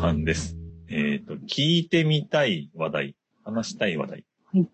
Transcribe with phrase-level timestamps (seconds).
[0.00, 0.56] 半です。
[0.88, 4.12] えっ、と、聞いてみたい話題、話したい話題。
[4.12, 4.24] はい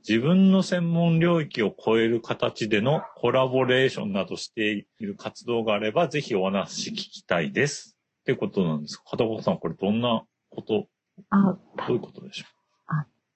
[0.09, 7.95] 自分の専門領域を超える形でのコラボレーションなどしている活動があれば、ぜひお話聞きたいです。
[8.21, 8.99] ってことなんです。
[9.05, 10.87] 片岡さん、これどんなこと、
[11.29, 12.47] あ、どういうことでしょ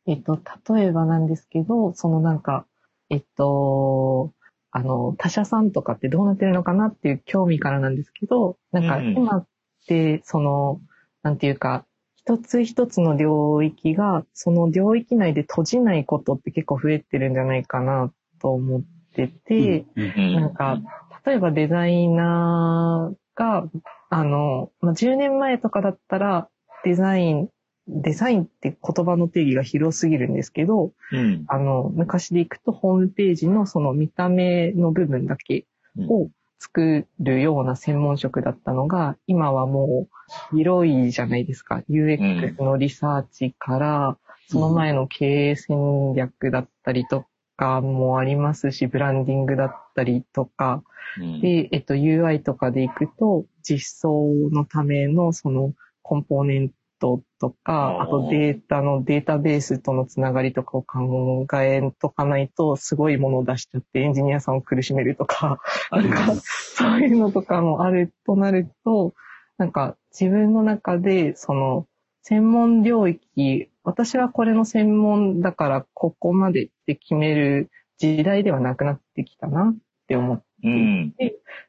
[0.06, 0.40] えっと、
[0.74, 2.66] 例えばなんですけど、そのなんか、
[3.10, 4.32] えっと、
[4.70, 9.46] あの、他社さんとかってどうなってるのかなっていう興味からなんですけど、なんかうん今っ
[9.86, 10.80] て、その、
[11.22, 11.86] なんていうか、
[12.30, 18.82] 一つ一つの領域が、その領域内で閉じないことって結構増えてるんじゃないかなと思っ
[19.14, 20.78] てて、なんか、
[21.26, 23.68] 例えばデザイナーが、
[24.10, 26.48] あの、まあ、10年前とかだったら、
[26.84, 27.48] デザイン、
[27.88, 31.44] デザインって言葉の定義が広すぎるんですけど、うん。
[31.48, 35.66] あの、昔でいくとホームページのその見た目の部分だけ
[35.98, 36.28] を
[36.60, 40.06] 作るような専門職だったのが、今はも
[40.52, 41.82] う広いじゃないですか。
[41.88, 47.24] UX のリサーチから、その前の経営戦略だったりと
[47.56, 50.82] かもありますし、ブランディングだったりとか、
[51.18, 51.40] うん。
[51.40, 55.72] で、えっと、UI とかでいくと、実装のためのその
[56.02, 56.70] コンポーネン
[57.00, 65.58] トとか、あとデータのデータベースとのつながりとかを考えとかないと、すごいものを出しちゃってエンジニアさんを苦しめるとか、
[65.90, 66.34] か。
[66.36, 69.14] そういうのとかもあるとなると、
[69.58, 71.86] なんか自分の中で、その、
[72.22, 81.14] 専門領域、私はこれの専門だからここまでって決める時代ではなくなってきたなって思ってうん。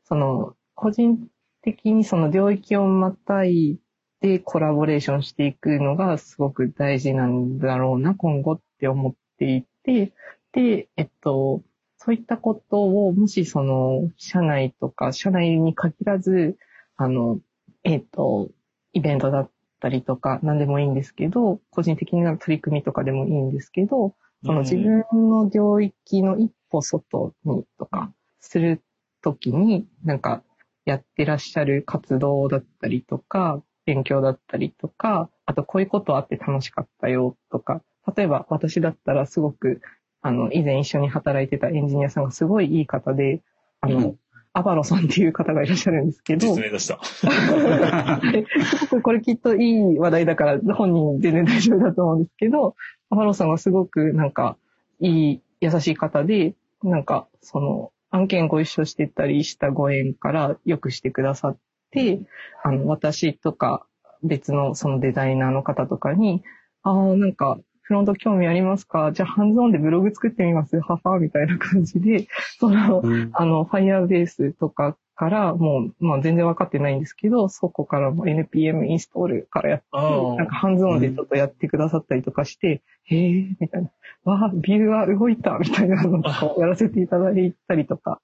[0.03, 1.27] その、個人
[1.61, 3.79] 的にその領域をまたい
[4.21, 10.13] でコラボレーションしていくのがすごく大事なんだろうな、今後って思っていて、
[10.51, 11.61] で、えっと、
[11.97, 16.57] そういったことを、もしその、社内とか、社内に限らず、
[16.97, 17.39] あの、
[17.83, 18.49] えっと、
[18.93, 28.81] イベントだったりとか、何でもいいんですけど、個人的な取り組みとかでもいいんですけど、その自分の領域の一歩外にとか、する
[29.21, 30.43] ときに、なんか、
[30.85, 37.81] やってらっしゃる活動だったりとか、勉強だったりとか、あとこういうことあって楽しかったよとか、
[38.15, 39.81] 例えば私だったらすごく、
[40.21, 43.41] あの、以前一緒に働いてたエンジニアさんがすごいいい方で、
[43.81, 44.17] あの、うん
[44.53, 46.99] アバロさんっていう方がいらっしゃるんですけど、実名出した。
[48.33, 52.75] ですごくこれきっといい話題だから本人全然大丈夫だと思うんですけど、
[53.09, 54.57] アファロさんがすごくなんか
[54.99, 61.59] いい、優しい方で、なんかその案件ご一緒してたりしたご縁からよくしてくださって、
[62.63, 63.85] あの私とか
[64.23, 66.43] 別のそのデザイナーの方とかに、
[66.83, 69.11] ああ、なんかフロント興味ありますか？
[69.11, 70.79] じゃあハンズオンでブログ作ってみます。
[70.79, 73.29] ははみたいな感じで、 その、うん。
[73.33, 79.85] あの、Firebase とかから、もう、まあ全然わかってないんですけど、そこからも NPM インストールからやって、
[80.37, 83.89] なんかハンズオンでちょっとやってくださったりとかして、へえ、みたいな。
[84.23, 88.21] わあ、ビューは動いた、みたいなのとかをやらせていただいたりとか、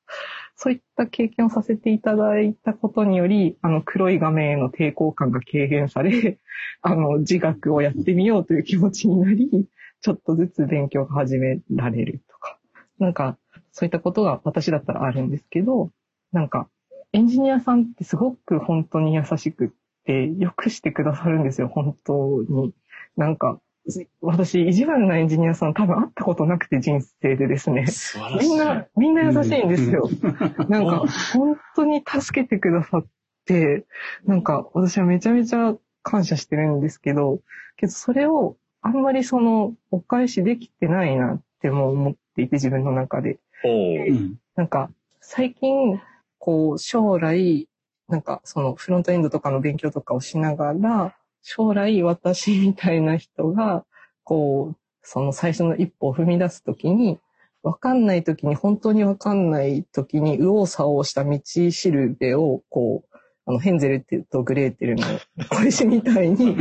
[0.60, 6.40] そういった経験をさせていただいたことにより、あの、黒い画面への抵抗感が軽減され、
[6.82, 9.68] あの、自学をやってみようという気持ちになり、
[10.02, 12.60] ちょっとずつ勉強が始められるとか。
[12.98, 13.38] なんか、
[13.72, 15.92] そういったことが私だったらあるんですけど、
[16.32, 16.68] なんか、
[17.14, 19.70] エンジニアさんってすごく本当に優しくっ
[20.06, 22.74] て、よくしてくださるんですよ、本当に。
[23.16, 23.62] なんか、
[24.22, 27.86] 私、意地悪なエンジニアさん多分会ったことなくて人生でですね。
[28.40, 30.10] みんな、みんな優しいんですよ。
[30.68, 33.06] なんか、本当に助けてくださっ
[33.46, 33.86] て、
[34.26, 37.40] なんか、私はめちゃめちゃ感謝してるんですけど、
[37.78, 43.38] けどそれをあんまりその、お返しできてないなっても思っていて、自分の中で。
[44.56, 46.00] なんか、最近、
[46.38, 47.68] こう、将来、
[48.08, 53.86] なんか、その、フロントエンドとかの勉強とかをしながら、将来、私みたいな人が、
[54.24, 57.20] こう、その最初の一歩を踏み出すときに、
[57.64, 65.04] わかんないときに、本当にわかんないときに、右往左往した道しるべを、こう、あの、ヘンゼルとグレーテルの
[65.50, 66.58] 小石みたいに、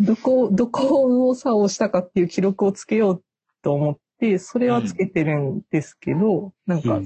[0.00, 3.24] どこ、どこを右往左往したかっていう記録をつけよう
[3.62, 7.00] と思って、それはつけてるんですけど、なんか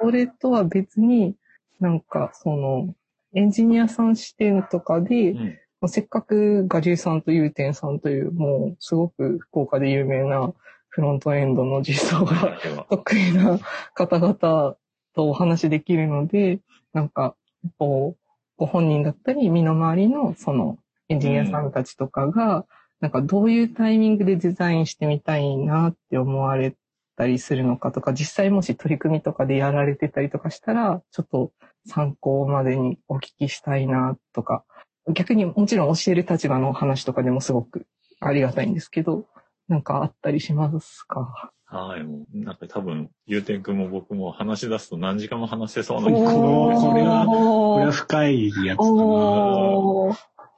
[0.00, 1.36] それとは別に、
[1.78, 2.94] なんか、その、
[3.34, 10.52] エンジニアさん視点とかで、うんせっかくガリューさんとユーテンさんという、もう、すごく福岡で有名な
[10.88, 12.58] フロントエンドの実装が
[12.88, 13.58] 得意な
[13.94, 14.34] 方々
[15.14, 16.60] とお話できるので、
[16.94, 17.36] なんか、
[17.78, 20.78] こう、ご本人だったり、身の回りの、その、
[21.08, 22.64] エンジニアさんたちとかが、
[23.00, 26.74] なんかどういうタイミングでデザインしてみたいなって思われ
[27.16, 31.52] たりするのかとか、実際もし取り組みとかでやられてたりとかしたら、ちょっと
[31.86, 34.64] 参考までにお聞きしたいなとか
[35.12, 37.86] 逆にもちろん教える立場の話とかでもすごく
[38.20, 39.24] ありがたいんですけど、
[39.68, 41.52] なんかあったりしますか？
[41.68, 47.26] はい、もう、なんか多分、ゆうてんくんも僕も話し出すと何時間も話せそうなこれは
[47.72, 48.96] これは深いやつだな。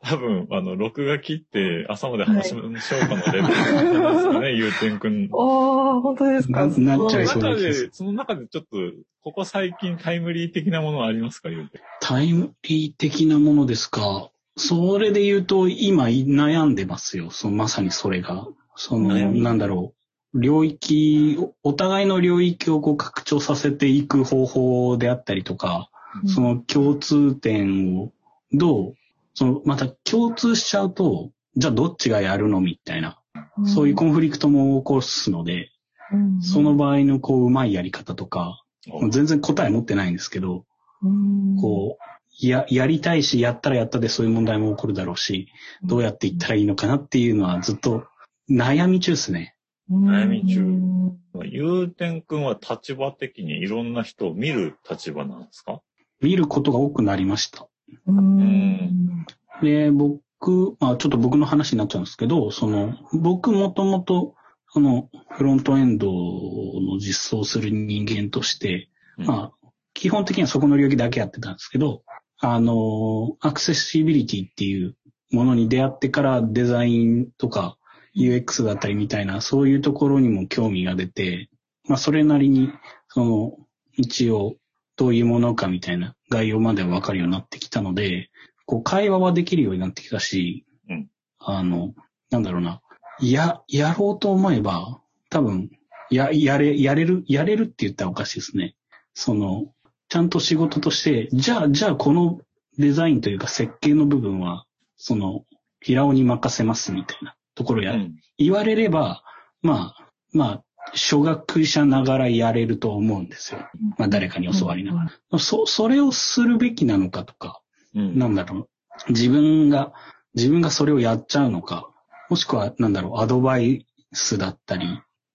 [0.00, 5.28] 多分、あの、録画切って朝まで話しましょうかのレベルなんですかね、ゆうてんくん。
[5.32, 6.66] おー、本当ですか？
[6.66, 8.76] ななっちゃいその中そうな気がすその中でちょっと、
[9.24, 11.80] ここ最近タイムリー的なものはありますか、ゆうてん。
[12.00, 14.30] タイムリー的なものですか。
[14.58, 17.30] それで言うと、今悩んでますよ。
[17.30, 18.46] そのまさにそれが。
[18.76, 19.94] その、なんだろ
[20.34, 20.40] う。
[20.40, 25.90] 領域、おお互いの領域をこう拡張させていく方法であったりとか、
[26.26, 28.12] その共通点を
[28.52, 28.94] どう、
[29.34, 33.18] その、また共通しちゃうと、じゃあどっちがやるのみたいな、
[33.66, 35.70] そういうコンフリクトも起こすので、
[36.12, 36.42] うん。
[36.42, 38.62] その場合のこう、うまいやり方とか、
[39.10, 40.64] 全然答え持ってないんですけど、
[41.02, 41.56] うん。
[41.60, 45.48] こう、や、やりたいし、やったらやったでそういう問題も起こるだろうし、
[45.82, 48.06] どうやっていったらいいのかなっていうのはずっと
[48.48, 49.56] 悩み中ですね。
[49.90, 50.60] 悩み中。
[50.60, 51.18] うん。
[51.50, 55.80] ゆうてんくんは立場的にいろんな人を見る立場なんですか？
[56.20, 57.68] 見ることが多くなりました。
[58.06, 59.24] うん。
[59.62, 64.34] で、僕、まあちょっと僕の話になっちゃうんですけど、その、僕もともと、
[64.70, 69.26] その、フロントエンドの実装する人間として、うん。
[69.26, 72.02] まあ、基本的にはそこの領域だけやってたんですけど、
[72.40, 74.96] あの、アクセシビリティっていう
[75.30, 77.76] ものに出会ってからデザインとか
[78.16, 81.50] UX だったりみたいな、そういうところにも興味が出て、
[81.86, 82.70] まあ、それなりに、
[83.08, 83.56] その、
[83.96, 84.56] 一応、
[84.96, 88.30] どういうものかみたいな概要まではわかるようになってきたので、
[88.66, 91.08] こう、会話はできるようになってきたし、うん
[91.38, 91.94] あの、
[92.30, 92.80] なんだろうな、
[93.20, 95.00] や、やろうと思えば、
[95.30, 95.70] 多分、
[96.10, 98.74] や、やれ、やれる、やれるって言ったらおかしいですね。
[99.14, 99.72] その、
[100.08, 102.40] ちゃんと仕事として、じゃあ、じゃあこの
[102.78, 104.64] デザインというか設計の部分は、
[104.96, 105.44] その、
[105.80, 109.24] 平尾に任せますみたいなところや、うん言われれば、
[109.62, 113.68] まあ、まあ、初学者ながらやれると思うんですよ。
[113.98, 115.38] まあ、誰かに教わりながら。
[115.40, 117.60] そ、それをするべきなのかとか、
[117.96, 118.68] うんなんだろ
[119.08, 119.12] う。
[119.12, 119.92] 自分が、
[120.34, 121.90] 自分がそれをやっちゃうのか、
[122.30, 124.86] もしくは、なんだろう、アドバイスだったり、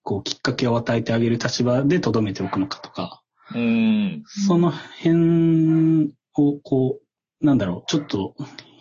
[0.01, 3.22] こう、きっかけを与えてあげる立場で留めておくのかとか、
[3.53, 4.23] うん。
[4.25, 6.99] その辺を、こ
[7.41, 8.35] う、なんだろう、ちょっと、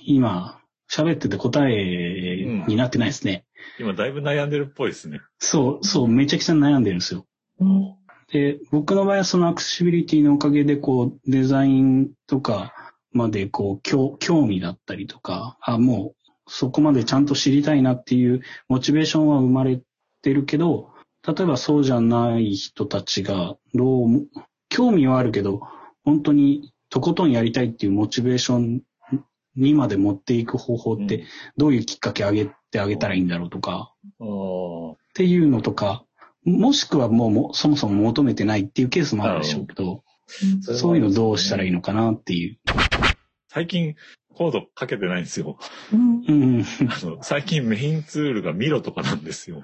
[0.04, 0.60] 今、
[0.90, 3.44] 喋ってて答えになってないですね。
[3.78, 5.20] 今だいぶ悩んでるっぽいですね。
[5.38, 7.26] そう、そう、めちゃくちゃ悩んでるんですよ。
[7.60, 7.96] うん
[8.32, 12.72] で、僕の場合はそのアクセシビリティのおかげで、こう、デザインとか
[13.12, 19.82] まで、こう、興興味だったりとか、あ、もう、そこまでちゃんと知りたいなっていうモチベーションは生まれ
[20.22, 20.88] てるけど、
[21.26, 24.26] 例えばそうじゃない人たちが、どう、
[24.72, 25.60] 興味はあるけど、
[26.02, 28.80] 本当にとことんやりたいっていうモチベーション
[29.54, 31.24] にまで持っていく方法って、うん
[31.58, 33.92] どういうきっかけあげてあげたらいいんだろうとか。
[34.18, 36.04] っていうのとか、
[36.44, 40.02] もしくはもうもそもそも求めてないっていうケースもあるでしょうけど、
[40.62, 42.58] そういうのどうしたらいいのかなっていう。
[43.48, 43.94] 最近
[44.34, 45.58] コードかけてないんですよ。
[45.92, 46.64] うんうん。
[46.88, 49.62] あの、最近メインツールがミロとかなんですよ。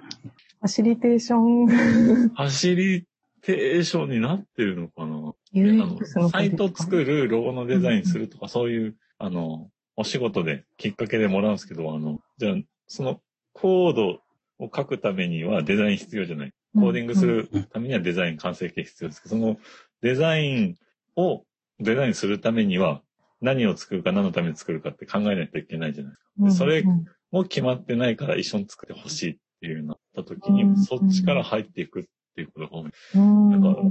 [0.60, 3.06] ファシリテーションファシリ
[3.42, 5.34] テーションになってるのかな？
[5.54, 12.54] のサイト作る、ロゴのデザインするとか、そういう、あの、お仕事できっかけでもらうんですけど、あの、じゃあ、
[12.86, 13.20] その
[13.52, 14.20] コード
[14.58, 16.52] を書くためにはデザイン必要じゃない。
[16.74, 19.56] コーディングするためにはデザイン完成形必要ですけど、その
[20.02, 20.76] デザイン
[21.16, 21.44] を
[21.80, 23.02] デザインするためには
[23.40, 26.32] 何を作るか何のために作るかって考えないといけないじゃないですか。
[26.44, 30.76] うんそれうんもう決まってないから一緒に作ってほしいっていうなった時に、うん。
[30.78, 32.04] そっちから入っていくっ
[32.38, 32.90] ていうことが多い。
[33.16, 33.84] うんだから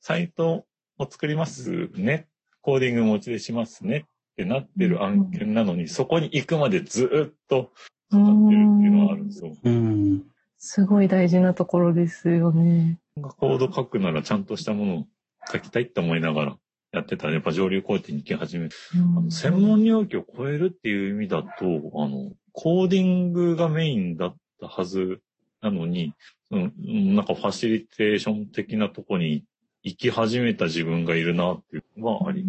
[0.00, 0.66] サイト
[0.98, 2.28] を作りますね。
[2.60, 7.70] コーディング持ちでしますねってなってる案件なのに、そこに行くまでずーっと
[8.10, 9.56] かかってるっていうのはあるんですよ。
[9.62, 10.22] うん。
[10.58, 12.98] すごい大事なところですよね。
[13.38, 15.04] コード書くならちゃんとしたものを
[15.50, 16.56] 書きたいって思いながら
[16.92, 25.20] やってたら、やっぱ上流工程に行き始めて、あの専門領域を超えるっていう意味だと、あの、コーディングがメインだったはず
[25.64, 26.12] なのに、
[26.50, 29.44] うん、なんかファシリテーション的なとこに
[29.82, 32.44] 行き始めた自分がいるなっていうのはあり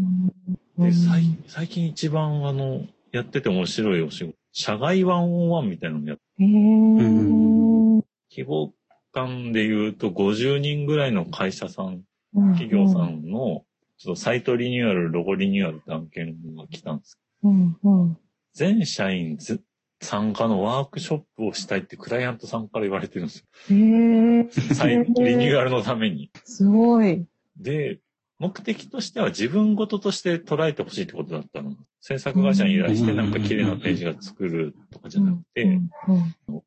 [0.78, 8.04] で、最最近一番あの、やってて面白いお仕事、社外ワンオンワンみたいなのやっへー。
[8.30, 8.74] 規模
[9.14, 12.04] 感で言うと50人ぐらいの会社さん、
[12.34, 13.64] 企業さんの、
[13.98, 17.18] ちょっとサイトリニューアル、ロゴリニューアルって案件が来たんです。
[17.44, 18.18] うんうん。
[18.54, 19.62] 全社員ず
[20.02, 23.46] 参加のワークショップをしたいってクライアントさんから言われてるんですよ。
[23.70, 26.30] へーリニューアルのために。
[26.44, 27.26] すごい。
[27.58, 28.00] で、
[28.38, 31.76] 目的としては自分ごととして捉えてほしいってことだったの。
[32.02, 35.80] 制作会社に依頼してなんか綺麗なページが作るとかじゃなくて、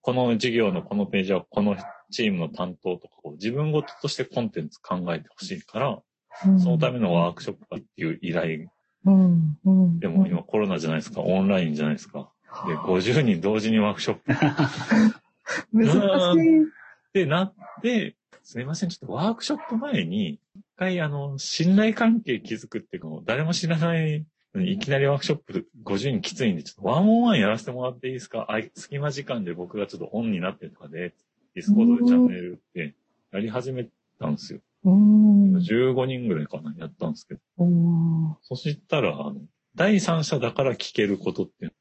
[0.01, 1.77] この事業のこのページはこの
[2.11, 8.69] チームの担当とかを自分ごととしてコンテンツ考えてほしいから、うんそのためのワークショップっていう依頼
[9.99, 12.31] でも今コロナじゃないですか、オンラインじゃないですか。
[12.67, 14.33] で、50人同時にワークショップ
[15.73, 15.87] 難
[16.35, 16.63] しい。
[16.65, 16.67] っ
[17.13, 24.25] てなって、すみません、ちょっとワークショップ前に、一回あの、信頼関係築くっていうか、誰も知らない
[24.57, 28.47] いきなりワークショップ50人きついんで、ちょっとワンオンワンやらせてもらっていいですか？
[28.49, 31.15] あい隙間時間で僕がちょっとオンになってるとかで、
[31.55, 32.95] Discord でチャンネルって
[33.33, 33.87] やり始め
[34.19, 34.61] たんですよ。
[34.85, 35.57] うん。
[35.57, 37.41] 15人ぐらいかな、やったんですけど。
[37.59, 39.37] うんそしたら、あの、
[39.79, 41.73] 第三者だから聞けることっていう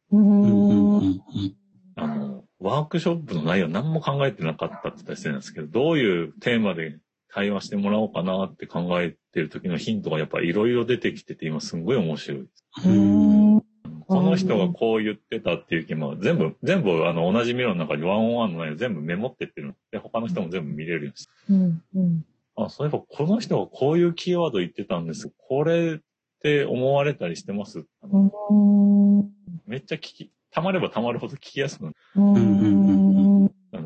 [1.96, 7.00] あの、ワークショップの内容何も考えてなかったって言ったりしてるんですけど、どういうテーマで
[7.34, 12.48] 対話してもらおうかなって考えてる時のヒントがやっぱいろいろ出てきてて、今すんごい面白いで
[12.84, 12.88] す。
[12.88, 13.62] うん。
[14.08, 21.32] この人がこう言ってたっていう気も、全部、全部あの同じ Miro の中に one-on-one の内容全部メモってってるので、他の人も全部見れるようにして。
[21.50, 21.84] うん。
[21.96, 22.26] うん。
[22.58, 25.08] あ、そういえばこの人がこういうキーワード言ってたん。
[25.08, 25.32] です。
[25.48, 26.00] これ
[26.38, 27.86] って思われたりしてます？
[28.04, 29.30] うん。
[29.66, 31.96] めっちゃ聞き、溜まれば溜まるほど聞きやすくなる。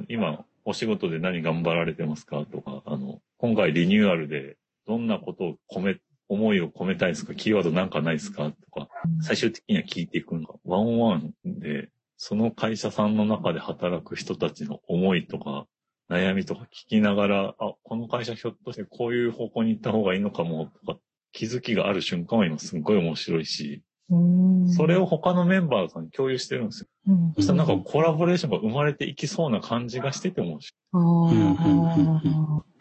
[0.10, 2.46] 今、お仕事で何頑張られてますか？
[2.52, 7.34] とか、あの、今回リニューアルでどんなことを込め、思いを込めたいですか？
[7.34, 8.52] キーワードなんかないですか？
[8.52, 8.90] とか、
[9.22, 15.66] 最終的には聞いていくのが、ワンワンで、その会社さんの中で働く人たちの思いとか、
[16.10, 21.00] 悩みとか聞きながら、あ、この会社ひょっとしてこういう方向に行った方がいいのかも、とか、
[21.32, 26.88] 気づきがある瞬間は今すっごい面白いし、うんそれを他のメンバーさんに共有してるんですよ。
[27.08, 30.82] うんそしたらなんかコラボレーションが生まれていきそうな感じがしてて面白い。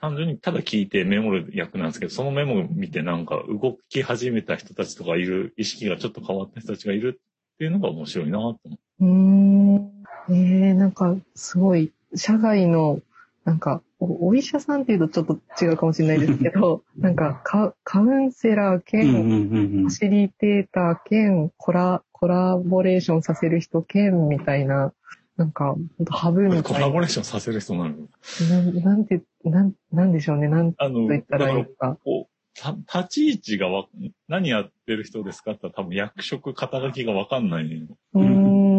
[0.00, 8.78] 単純にただ聞いてメモる役なんですけど、そのメモを見てなんか動き始めた人たちとかいる、意識がちょっと変わった人たちがいるっていうのが面白いなと思って。
[9.00, 10.00] うーん。
[10.30, 13.00] えー、なんか、すごい、社外の、
[13.45, 24.92] なんかお、お医者さんっていうとちょっと違うかもしれないですけど、 なんかカ、カウンセラーうん兼、ファシリテーター兼、コラ、コラボレーションさせる人兼、みたいな、
[25.37, 25.76] なんか、
[26.11, 26.87] ハブみコたいな。
[26.87, 27.97] ラボレーションさせる人なの？
[28.50, 30.49] なんなんて、なん、なんでしょうね。
[30.49, 31.99] なんとあの、言ったらいいのだか。
[32.54, 33.87] 立ち位置がわ、
[34.28, 38.23] 何やってる人ですかって多分役職、肩書きがわかんないの。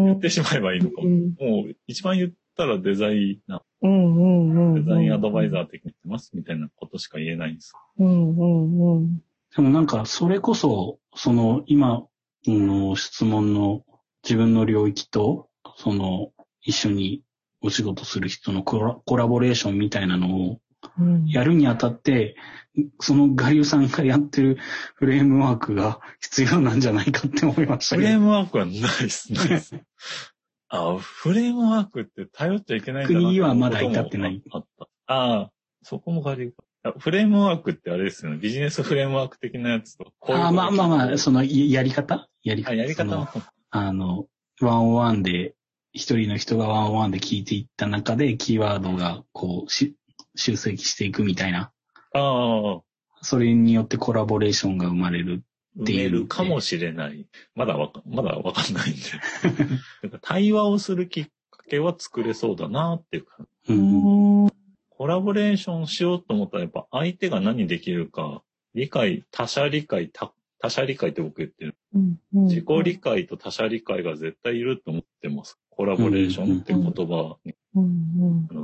[0.06, 1.08] 言ってしまえばいいのかも。
[1.08, 4.74] うんもう一番言ったらデザイナうんうんうん。
[4.74, 7.72] ー、デザインアドバイザー的に言ってますみたいなことしか言えないんです。
[7.98, 9.22] うんうんうん。
[9.56, 12.06] でもなんか、それこそ、その、今
[12.46, 13.84] の質問の
[14.22, 16.30] 自分の領域と、その、
[16.62, 17.22] 一緒に
[17.60, 20.60] お仕事する人のコラコラボレーションみたいなのを
[20.98, 22.36] うんやるにあたって、
[23.00, 24.58] そのガリューさんがやってる
[24.94, 28.12] フレームワークが必要なんじゃないかって思いましたフけど。
[28.12, 29.76] レームワークはないです、ないです。
[30.74, 34.88] あ、フレームワークって頼っちゃいけないんだな国はまだ至ってないあった。
[35.06, 35.50] ああ、
[35.82, 38.38] そこもガリあフレームワークってあれですよね。
[38.38, 40.12] ビジネスフレームワーク的なやつと。
[40.18, 42.26] こういうあまあまあまあ、その、のややり方？
[42.42, 42.70] やり方？
[42.70, 43.28] あやり方。
[43.70, 44.26] あの、
[44.62, 45.54] ワンオンワンで、
[45.92, 49.94] 一人の人がワンオンワンで聞いていった中で、キーワードがこう、し
[50.34, 51.70] 集積していくみたいな。
[52.14, 52.80] ああ、
[53.20, 55.42] それによってコラボレーションが生まれる。
[55.78, 57.26] 埋めるかもしれない。
[57.54, 59.00] まだわか、まだわかんないんで。
[60.02, 63.46] なんか対話をするきっかけは作れそうだなっていうか。
[64.90, 68.42] コラボレーションしようと思ったらやっぱ相手が何できるか、
[68.74, 71.76] 理解、他者理解、他他者理解って僕言ってる。
[71.94, 75.58] うん自己理解と他者理解が絶対いると思ってます。
[75.70, 77.36] コラボレーションって言葉。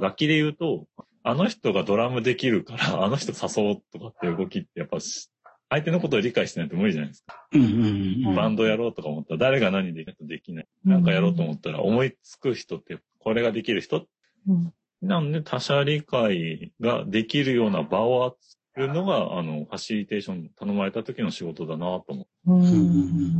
[0.00, 0.86] 楽器で言うと、
[1.22, 5.30] あの人がドラムできるから、あの人誘おうとかっていう動きってやっぱし
[5.70, 7.46] 相手のことを理解してないと無理じゃないですか。
[7.52, 8.34] うんうんうん。
[8.34, 10.66] バンドやろうとか思ったら誰が何できないとできない。
[10.84, 14.06] なんかやろうと思ったら思いつく人ってこれができる人
[14.48, 22.54] うんなんで他者理解ができるような場を作るのが、あの、ファシリテーション頼まれた時の仕事だなと思う。
[22.54, 23.38] うん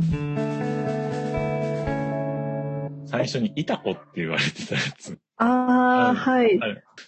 [3.07, 5.19] 最初にいた子って言われてたやつ。
[5.39, 6.59] ああ、はい。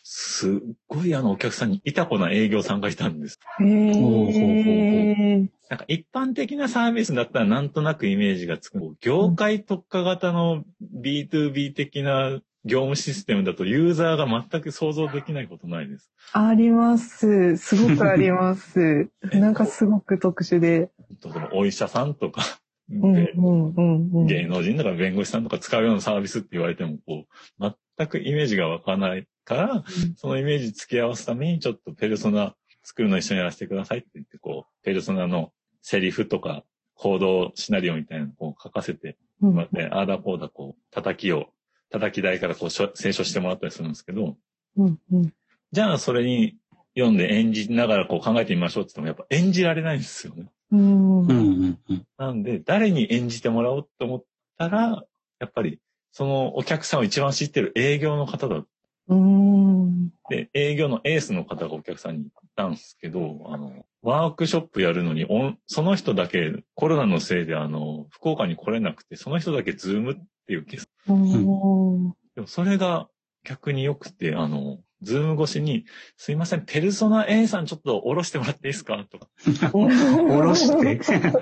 [0.03, 0.51] すっ
[0.87, 3.39] ごいあのお客さんにいた子な営業さんがいたんです。
[3.59, 5.49] へえ。
[5.69, 8.79] なんか一般的なサービスだったらなんとなくイメージがつく。
[9.01, 16.09] 業界特化型の B2B 的な業務システムだとユーザーが全く想像できないことないです。
[16.31, 17.57] あります。
[17.57, 19.09] すごくあります。
[19.33, 20.89] なんかすごく特殊で。
[21.23, 22.43] 例えばお医者さんとか。
[22.91, 27.25] 芸能人とか弁護士さんとか使うようなサービスって言われても、こ
[27.59, 27.63] う、
[28.01, 29.83] 全くイメージが湧かないから、
[30.17, 36.63] そのイメージ付き合わすためにちょっとペルソナ作るの一緒にやらせてくださいって言って、こう、ペルソナのセリフとか、
[36.95, 41.47] 行動シナリオみたいなのを書かせてうんもらって、ああだこうだこう、叩きを、
[41.89, 44.37] 叩き台からこう、清書してもらったりするんですけど、
[44.77, 45.33] うんうん
[45.73, 46.57] じゃあそれに
[46.97, 50.51] 読んで演じながらこう考えてみましょうって言っても、やっぱ演じられないんですよね。
[50.73, 52.05] うんうんうんうん。
[52.17, 54.23] なんで、誰に演じてもらおうと思っ
[54.57, 55.05] たら、
[55.39, 55.79] やっぱり、
[56.11, 58.63] そのお客さんを一番知ってる営業の方だ。
[59.07, 60.09] うん。
[60.29, 65.27] で、営業のエースの方がお客さんに行ったんですけど、あの、ワークショップやるのに、
[65.67, 70.15] その人だけコロナのせいで、あの、福岡に来れなくて、その人だけ Zoom っ
[70.47, 70.87] ていうケース。
[71.07, 72.11] うん。
[72.35, 73.09] でもそれが
[73.43, 75.85] 逆に良くて、あの、 Zoom 越しに、
[76.17, 79.03] すいません、ペルソナ A さんちょっと下ろしてもらっていいですか？
[79.09, 79.27] とか。
[79.71, 80.99] 下ろして？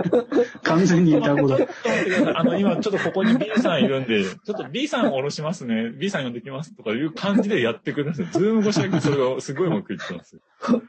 [0.64, 1.68] 完全にいたことちょっ。
[1.68, 2.40] と待ってくだ。
[2.40, 5.90] あの、今ちょっとここに B さんいるんで、ちょっと B さん下ろしますね。
[5.90, 8.28] B さん呼んできますとかいう感じでやってくれるんですよ。
[8.32, 10.42] Zoom 越しだけそれがすごいうまくいってますよ。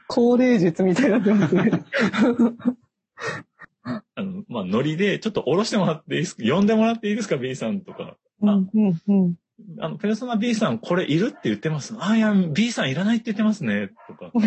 [0.07, 1.71] 降霊術みたいになってますね。
[3.83, 6.43] あの、まあ、ノリで、ちょっと下ろしてもらっていいですか？
[6.43, 8.15] 呼んでもらっていいですか ?B さんとか。
[8.41, 9.35] うんうんうん
[9.79, 11.95] あの、ペルソナ B さんこれいるって言ってます。
[11.99, 13.91] あ、いや、B さんいらないって言ってますね。
[14.07, 14.31] とか。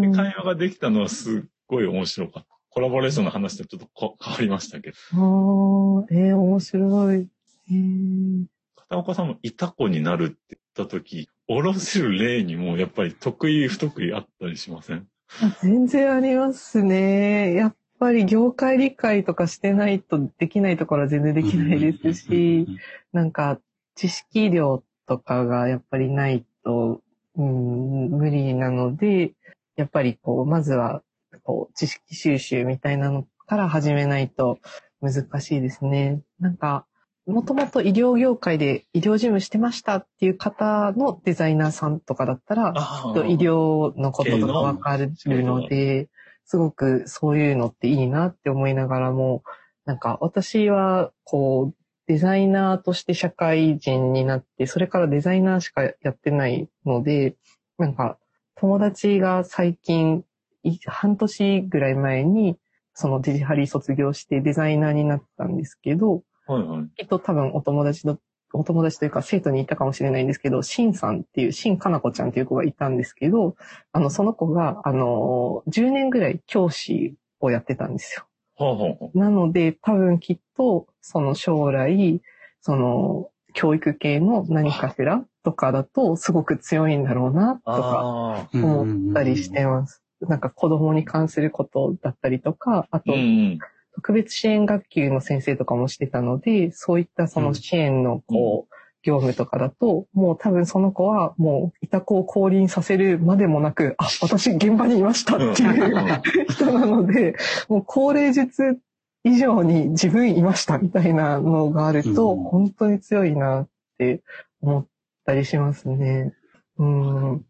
[0.00, 2.48] で会話ができたのはすっごい面白かった。
[2.70, 4.96] コラボレーションの話とちょっとこ変わりましたけど。
[5.12, 7.28] あーえー、面白い。
[7.70, 8.44] えー
[8.76, 15.06] 片岡さんもいた子になるって言った時、下ろせる例にもやっぱり得意不得意あったりしません？
[15.42, 17.54] あ全然ありますね。
[17.54, 22.66] やっぱり業界理解とかしてないとできないところは全然できないですし、
[23.12, 23.60] なんか
[23.94, 27.02] 知識量とかがやっぱりないと、
[27.36, 29.32] うん、無理なので、
[29.76, 31.02] やっぱりこう、まずは
[31.44, 34.58] こう知識収集みたいなのから始めないと
[35.02, 36.22] 難しいですね。
[36.40, 36.86] なんか、
[37.26, 46.08] もともと医療業界で医療事務してましたっていう方のデザイナーさんとかだったら、あと医療のこととかわかるので、
[46.50, 49.44] すごくそういうのっていいなって思いながらも、
[49.84, 51.74] なんか私はこう
[52.08, 57.36] デザイナーとして社会人になって、それからデザイナーしかやってないので、
[57.78, 58.18] なんか
[58.56, 60.24] 友達が最近、
[60.64, 62.58] い半年ぐらい前に、
[62.94, 66.88] そのデジハリ卒業してデザイナーになったんですけど、はいはい。
[66.96, 68.18] きっと多分お友達の、
[68.52, 73.56] お友達というか生徒にいたかもしれないんですけど、シンさんっていう、シンかなこちゃんっていう子がいたんですけど、
[73.92, 78.26] あの、その子が、あの、10年ぐらい教師をやってたんですよ。
[78.56, 82.20] はあ、はあはなので、多分きっと、その将来、
[82.60, 88.58] その、教育系の何かしらとかだと、すごく強いんだろうな、とあ、か。
[88.58, 90.02] 思ったりしてます。
[90.20, 93.58] なんか子供に関することだったりとか、あとうん、うん。
[93.94, 107.34] 特別支援学級の先生とかもしてたので、そういったその支援のこう、業務とかだと、もう多分その子はもういた子を降臨させるまでもなく、あ、私現場にいましたっていう人なので、
[107.68, 108.78] もう高齢術
[109.24, 112.44] 以上に自分いましたみたいなのがあると、うん。
[112.44, 114.22] 本当に強いなって
[114.60, 114.86] 思っ
[115.24, 116.34] たりしますね。
[116.78, 117.32] うん。
[117.32, 117.44] ん。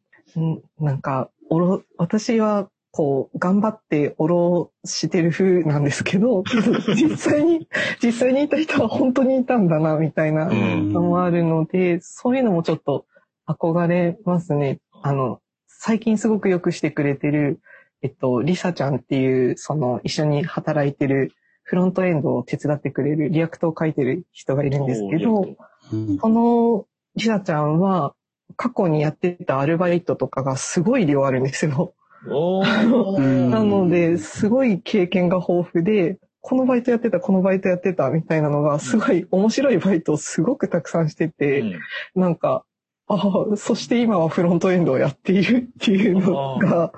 [0.78, 6.42] なんか、おろ、私はこう、頑張っておろしてる風なんですけど、
[6.94, 7.68] 実際に、
[8.02, 13.06] 実際にいた人は本当にいたんだな、みたいなうんのもあるので、そういうのもちょっと
[13.46, 14.80] 憧れますね。
[15.02, 17.60] あの、最近すごくよくしてくれてる、
[18.02, 28.14] えっと、リサちゃんっていう、その、一緒に働いてる、フロントエンドを手伝ってくれる、 React を書いてる人がいるんですけど、うんそのリサちゃんは、
[28.56, 31.94] 過去にやってたアルバイトとかがすごい量あるんですよ。
[32.26, 41.80] なので、すごい経験が豊富で、このバイトやってた、このバイトやってた、みたいなのが、すごい面白いバイトをすごくたくさんしてて、うん。
[42.14, 42.64] なんか、
[43.08, 43.16] あ
[43.52, 46.92] あ、そして今はフロントエンドをやっているっていうのが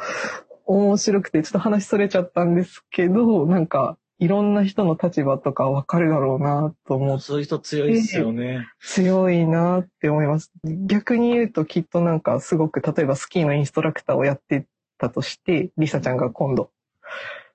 [0.67, 7.25] 面白くて、ちょっと話それちゃったんですけど、なんか、いろんな人の立場とかわかるだろうなと思って。
[7.25, 8.69] そういう人強いですよね。
[8.81, 10.53] 強いなって思います。
[10.63, 14.65] 逆に言うときっとなんかすごく、例えばスキーのインストラクターをやって
[15.03, 16.71] たとして、リサちゃんが今度、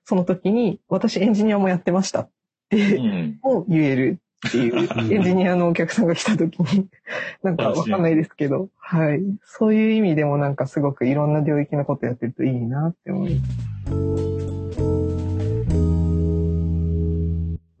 [0.04, 2.30] その時に、私エンジニアもやってましたっ
[2.70, 3.38] うて、ん。
[3.42, 6.88] も言えるっていう、エンジニアのお客さんが来た時に、
[7.42, 9.22] なんかわかんないですけど、はい。
[9.44, 13.68] そういう意味でもなんかすごくいろんな領域のことやってるといいなって思います。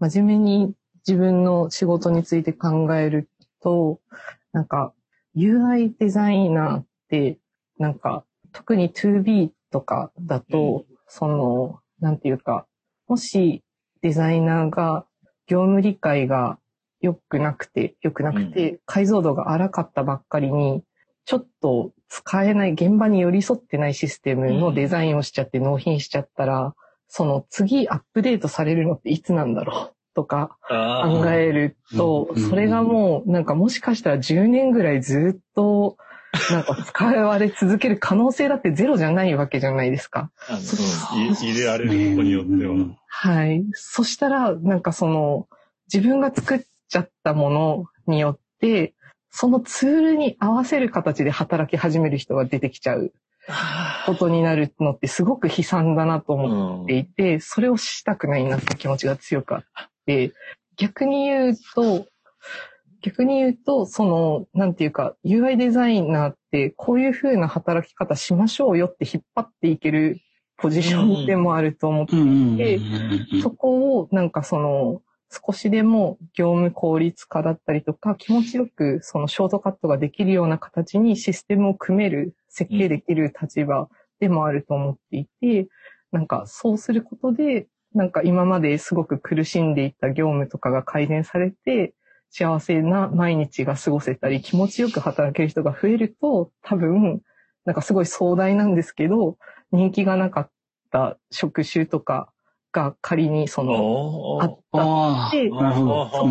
[0.00, 0.74] 真面目に
[1.06, 3.28] 自分の仕事について考える
[3.60, 4.00] と、
[4.52, 4.94] なんか
[5.36, 7.38] UI デザイナーって、
[7.78, 12.66] なんか特に 2B とかだと、その、なんていうか、
[13.06, 13.62] もし
[14.02, 15.06] デザイナーが
[15.46, 16.58] 業務理解が
[17.00, 20.82] 良くなくて、良くなくて、解像度が荒かったばっかりに、
[21.24, 26.74] ちょっと使えない、現場に寄り添ってないシステムのデザインをしちゃって納品しちゃったら、
[27.08, 29.94] その次アップデートされるのっていつなんだろう？
[30.14, 35.96] とか考えると、それがもうなんかもしかしたら10年ぐらいずっと
[36.50, 40.30] なんか使われ続ける可能性だってゼロじゃないわけじゃないですか。
[40.48, 42.98] あの入れられることによっては。
[43.06, 43.64] はい。
[43.72, 45.48] そしたら、なんかその、
[45.92, 48.94] 自分が作っちゃったものによって、
[49.30, 53.12] そのツールに合わせる形で働き始める人が出てきちゃう
[54.06, 59.62] ことになるのってすごく悲惨だなと思っていて、うん、それをしたくないなって気持ちが強くあっ
[60.06, 60.32] て、
[60.76, 62.06] 逆に言うと、
[63.00, 70.18] 逆に言うと、その、なんていうか、UI デザイナーってこういう風な働き方しましょうよって引っ張っていける
[70.56, 72.80] ポジションでもあると思っていて、
[73.42, 83.88] そこをなんかその、少しでも業務効率化だったりとか、気持ちよくそのショートカットができるような形にシステムを組める、設計できる立場
[84.20, 85.68] でもあると思っていて、
[86.12, 91.94] なんかそうすることで、なんか今まですごく苦しんでいた業務とかが改善されて、
[92.30, 97.20] 幸せな毎日が過ごせたり、気持ちよく働ける人が増えると、多分、
[97.64, 99.36] なんかすごい壮大なんですけど、
[99.72, 100.50] 人気がなかっ
[100.90, 102.32] た職種とか
[102.72, 105.60] が仮にその、あったって、そこ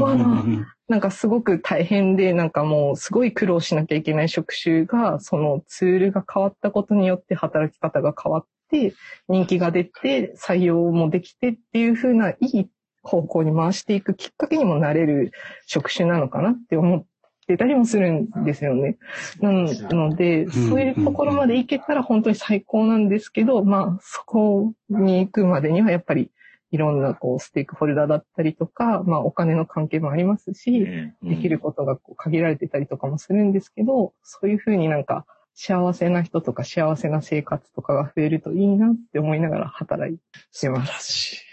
[0.05, 8.93] はなんかすごく大変で、なんかもうすごい苦労しなきゃいけない職種が、そのツールが変わったことによって働き方が変わって、
[9.27, 12.67] 人気が出て、採用もできてっていう風ないい
[13.07, 15.31] 方向に回していくきっかけにもなれる
[15.65, 17.05] 職種なのかなって思っ
[17.47, 18.97] てたりもするんですよね。
[19.41, 26.29] なので、そういうところまで行けたら本当に最高なんですけど、まあ、そこに行くまでにはやっぱり
[26.71, 30.85] いろんなこうステークホルダーだったりとか、まあお金の関係もありますし、
[31.23, 40.17] できることがこう限られてたりとかもするんですけど、そういうふうになんか幸せな人とか幸せな生活とかが増えるといいなって思いながら働い
[40.59, 41.46] てます。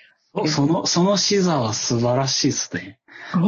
[0.47, 2.99] その、その視座は素晴らしいですね。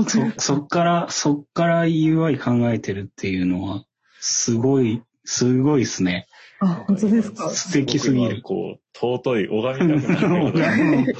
[0.06, 3.84] そ、そっから、そっから UI 考えてるっていうのは、
[4.20, 6.26] すごい、すごいですね。
[6.60, 7.50] あ、本当ですか？
[7.50, 8.42] 素敵すぎる。
[8.42, 11.14] こう、尊い、拝みたくなる。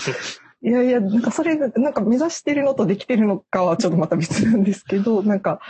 [0.62, 5.60] いやいや、なんかそれ、なんか目指してるのとできてるのかはちょっとまた別なんですけど、なんか、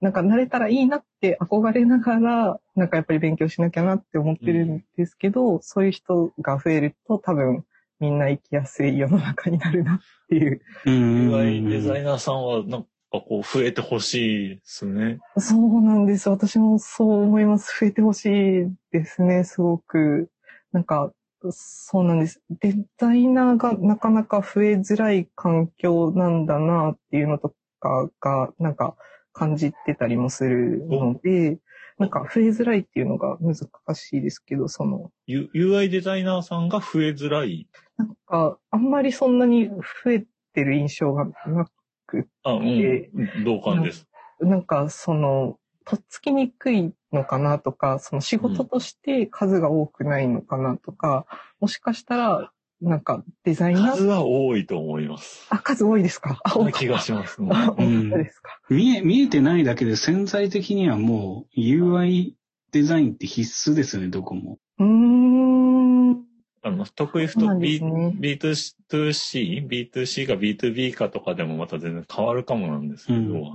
[0.00, 7.64] なんか慣れたらいいなって憧れながら、なんかやっぱり勉強しなきゃなって思ってるんですけど、うん、そういう人が増えると多分、
[8.00, 10.60] みんな生きやすい世の中になるなっていう。
[10.84, 15.18] UI デザイナーさんは、なんかこう、増えてほしいですね。
[15.38, 16.28] そうなんです。
[16.28, 17.78] 私もそう思います。
[17.80, 20.30] 増えてほしいですね、すごく。
[20.72, 21.12] なんか、
[21.50, 22.42] そうなんです。
[22.60, 28.96] デザイナーがなかなか増えづらい環境なんだなっていうのとかが、なんか
[29.32, 31.58] 感じてたりもするので、
[31.98, 33.56] なんか増えづらいっていうのが難
[33.94, 35.10] しいですけど、その。
[35.28, 37.66] UI デザイナーさんが増えづらい？
[37.96, 41.66] なんか、あんまりそんなに増えてる印象がな
[42.06, 42.28] くて。
[42.42, 43.44] あ、うん。
[43.44, 44.06] 同感です。
[44.40, 53.96] なんか、その、とっつきにくいのかなとか、その仕事として数が多くないのかなとか、うん、もしかしたら、なんかデザイナー？
[53.96, 55.46] 数は多いと思います。
[55.50, 56.40] あ、数多いですか？
[56.44, 57.48] あ、多い気がします、ね。
[57.52, 62.32] あ、本当ですか、見え、見えてないだけで潜在的にはもう UI
[62.72, 64.58] デザインって必須ですよね、どこも。
[64.78, 66.26] うーん。
[66.62, 73.52] あの、得意ふと B、ね、B2C、B2C が B2B かとかでもまた全然変わるかもなんですけど、うん、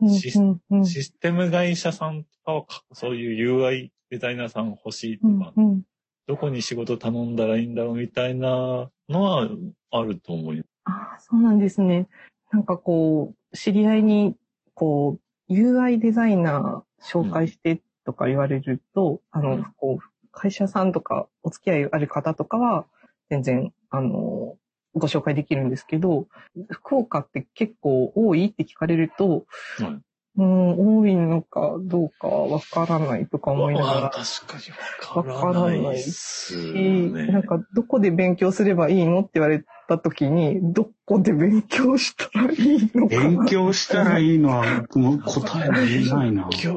[0.00, 5.82] あの、システム会社さんとかは、そういう UI デザイナーさん欲しいとか、うんうん、
[6.26, 9.48] どこに仕事頼んだらいいんだろうみたいなのは
[9.90, 10.68] あると思います。
[10.84, 12.08] ああ、そうなんですね。
[12.52, 14.36] なんかこう、知り合いに、
[14.74, 22.86] こう、UI デザイナー紹介してとか言われると、うん、あの、こう、会社さんとかお付き合いある方とかは、
[23.28, 24.56] 全然、あの、
[24.94, 26.26] ご紹介できるんですけど、
[26.70, 29.46] 福岡って結構多いって聞かれると、
[29.80, 30.02] うん、
[30.34, 34.10] 多いのかどうかわからないとか思いながら。
[34.10, 46.48] 確かにわからないし、ね、なんかどこで勉強すればいいのって言われた時に、どこで勉強したらいいのか勉強したらいいのは、もう答えが言えないな。
[46.50, 46.68] 今日、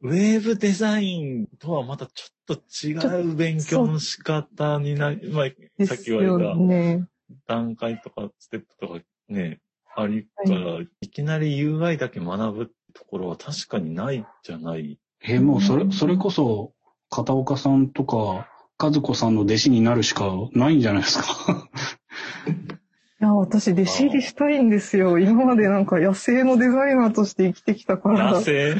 [0.00, 7.06] ウェブデザインとはまたちょっと違う勉強の仕方になり、まあ、さっき言われた、ね、
[7.46, 9.60] 段階とかステップとかね、
[9.94, 14.98] ありから、はい、いきなり UI だけ学ぶところは確かにないじゃない。
[15.22, 16.72] えもうそれ、それこそ、
[17.10, 18.48] 片岡さんとか、
[18.80, 21.68] 和子さんの弟子になるしかないんじゃないですか？
[23.20, 25.18] や、私、弟子入りしたいんですよ。
[25.18, 28.32] 今までなんか野生のデザイナーとして生きてきたから。
[28.32, 28.76] 野生？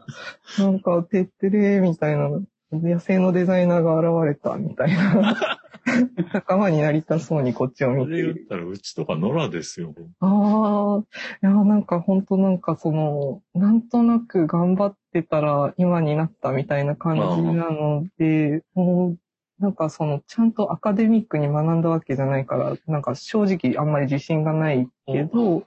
[0.58, 2.28] なんか、てってれーみたいな、
[2.72, 5.58] 野生のデザイナーが現れたみたいな。
[6.32, 8.28] 仲間になりたそうにこっちをそ見ている。
[8.28, 9.94] れ言ったら、うちとか野良ですよ。
[10.20, 11.02] ああ、
[11.42, 19.18] いや、なんか本当なんかその、なんとなく頑張ってたら今になったみたいな感じなので、もう、
[19.62, 25.64] なんかその、ちゃんとアカデミックに学んだわけじゃないから、なんか正直あんまり自信がないけど、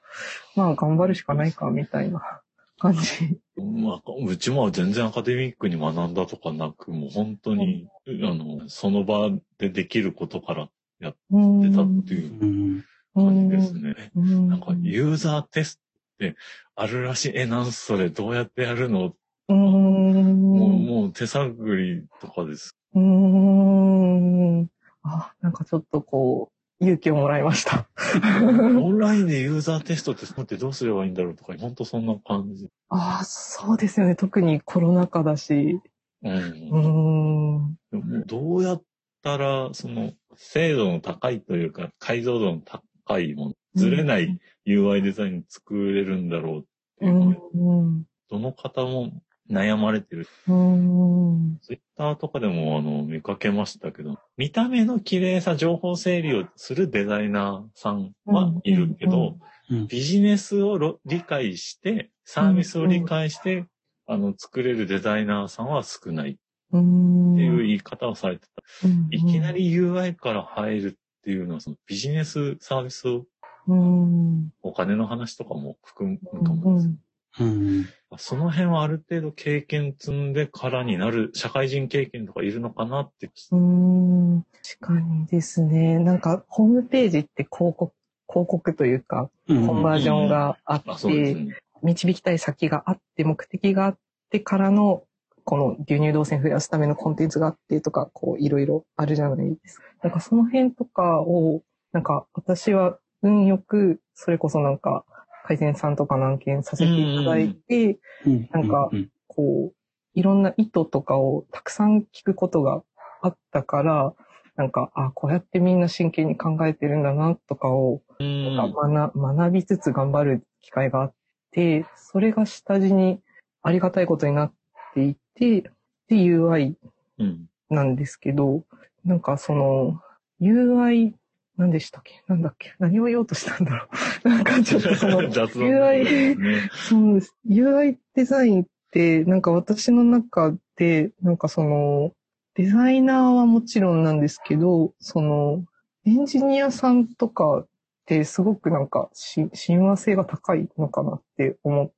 [0.56, 2.42] まあ頑張るしかないかみたいな
[2.78, 3.40] 感じ。
[3.60, 12.84] まあ、うちも全然アカデミックに学んだとかなく、もう本当に、あの、その場でできることからやってうんたっていううん。
[13.16, 14.12] 感じですね。
[14.16, 15.82] うんなんか、ユーザーテスト
[16.26, 16.36] って
[16.76, 17.32] あるらしい。
[17.36, 19.16] え、なんそれ、どうやってやるの、
[19.50, 19.56] うん。
[19.56, 22.76] もう、もう手探りとかです。
[22.94, 24.70] うーん。
[25.04, 27.90] あ、なんかちょっとこう、勇気をもらいました。
[28.80, 32.70] オンラインでユーザーテストってどうすればいいんだろうとか、本当そんな感じ。
[32.90, 34.16] ああ、そうですよね。
[34.16, 35.82] 特にコロナ禍だし。
[36.24, 36.34] うん。
[36.34, 38.26] うーん。
[38.28, 38.84] どうやっ
[39.24, 46.64] たら、その、精度の高いというか、解像度の高いもの、ずれない UI デザイン作れるんだろうっ
[47.00, 48.06] ていううん。
[48.30, 49.12] どの方も
[49.50, 50.28] 悩まれてる。
[50.48, 51.60] うん。
[51.62, 59.38] ツイッターとかでもあの見かけましたけど、見た目の綺麗さ、情報整理をするデザイナーさんはいるけど、
[59.70, 59.88] うん。
[59.88, 63.66] ビジネスをろ理解して、サービスを理解して、
[64.06, 66.36] あの、作れるデザイナーさんは少ないっ
[66.72, 67.36] うん。
[67.36, 68.64] ていう言い方をされてた。
[68.86, 73.26] うんいきな、り UI から入るっていうのは、そのビジネスサービスを、
[73.68, 74.50] うん。
[74.62, 77.07] お金の話とかも含むうと思うんです。
[77.40, 77.86] うん。
[78.18, 83.30] その辺はある程度経験積んでからになる、社会人経験とかいるのかなって。
[83.52, 84.46] うん。
[84.80, 86.00] 確かにですね。
[86.00, 87.94] なんか、ホームページって広告、
[88.30, 89.68] 広告というか、うん。
[89.68, 91.58] コンバージョンがあっあ、そうですて、ね。
[91.84, 93.98] 導きたい先があって、目的があっ
[94.30, 95.04] てからの、
[95.44, 99.86] この流入動線増やすためのコンテンツがあってとか、こう、いろいろあるじゃないですか。
[100.04, 105.06] なんかその辺とかを、なんか私は運よく、それこそなんか、
[105.48, 109.76] 改善さんとか何件させていただいて、うん、なんかうん、こう、
[110.14, 112.84] いろんな意図とかをたくさん聞くことが
[113.22, 114.14] あったから、
[114.58, 118.56] なんか、あ、こうやってみんな真剣に考えてるんだな、とかを、うん。
[118.58, 121.14] なんか学学びつつ頑張る機会があっ
[121.52, 123.22] て、それが下地に
[123.62, 124.54] ありがたいことになっ
[124.96, 126.74] ていて、で、UI
[127.20, 127.46] うん。
[127.70, 128.64] なんですけど、
[129.06, 130.02] なんかその、
[130.42, 131.14] UI、
[131.58, 132.24] 何でしたっけ？
[132.28, 132.74] なんだっけ？
[132.80, 133.88] 何を言おうとしたんだろ
[134.24, 134.30] う
[134.64, 136.70] ちょっとその、 雑談ですね。
[136.90, 137.36] そうです。
[137.48, 142.14] UI デザインって、なんか私の中で、なんかその、
[142.56, 145.64] デザイナーはもちろんなんですけど、その、
[146.06, 147.68] エンジニアさんとかっ
[148.06, 151.92] てすごくなんかし親和性が高いのかなって思っ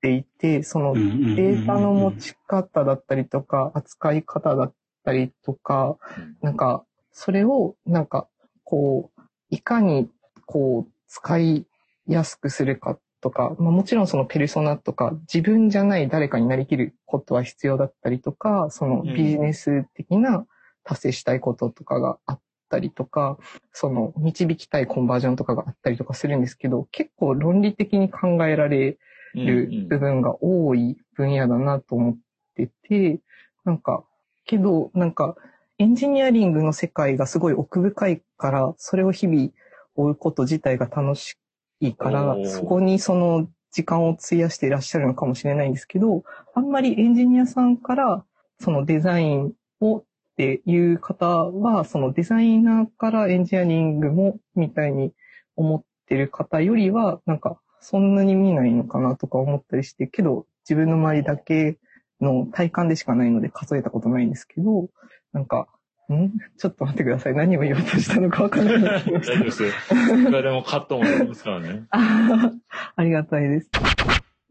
[0.00, 5.98] ていて、そのデータの持ち方だったりとか、扱い方だったりとか、
[6.40, 8.28] なんか、それを、なんか、
[8.62, 10.08] こう、いかに、
[10.44, 11.66] こう、使い
[12.06, 19.14] やすくするかとか、まあ、もちろんそのペルソナとか、自分じゃない誰かになりきることは必要だったりとか、そのうん。
[19.14, 20.46] ビジネス的な
[20.84, 23.38] 達成したいこととかがあったりとか、
[23.72, 28.98] その導きたいコンバージョンとかがあったりとかするんですけど、結構論理的に考えられ
[29.34, 32.16] る部分が多い分野だなと思っ
[32.54, 33.20] てて、
[33.64, 34.04] なんか、
[34.44, 35.36] けど、なんか、
[35.78, 39.50] エンジニアリングの世界がすごい奥深いから、それを日々
[39.96, 41.36] 追うこと自体が楽し
[41.80, 48.24] いからそこにその時間を費やしていらっしゃるのかもしれないんですけど、あんまりエンジニアさんから、
[48.58, 50.04] そのデザインをっ
[50.36, 55.12] ていう方は、そのデザイナーからエンジニアリングもみたいに
[55.56, 61.76] 思ってる方よりは、なんかそんなに見ないのかなとか思ったりして、けど自分の周りだけ
[62.22, 64.88] の体感でしかないので数えたことないんですけど、
[65.34, 65.68] なんか、
[66.14, 66.32] ん？
[66.58, 67.34] ちょっと待ってください。
[67.34, 69.68] 何を言おうとしたのかわからなくなってきまし大丈夫ですよ。
[69.68, 71.86] いくらでもカットもできますからね。
[71.90, 71.98] た。
[71.98, 72.52] あ
[72.96, 73.70] ありがたいです。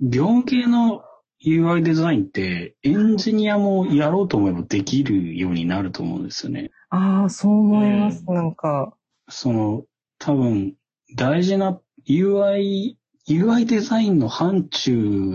[0.01, 1.03] 業務系の
[1.45, 6.71] UI デザインってエンジニアもやろうと思えばできるようになると思うんですよね。
[6.89, 8.23] ああ、そう思います。
[8.27, 8.93] うなんか、
[9.29, 9.83] その、
[10.17, 10.73] 多分、
[11.15, 12.95] 大事な UI、
[13.27, 14.91] UI デザインの範疇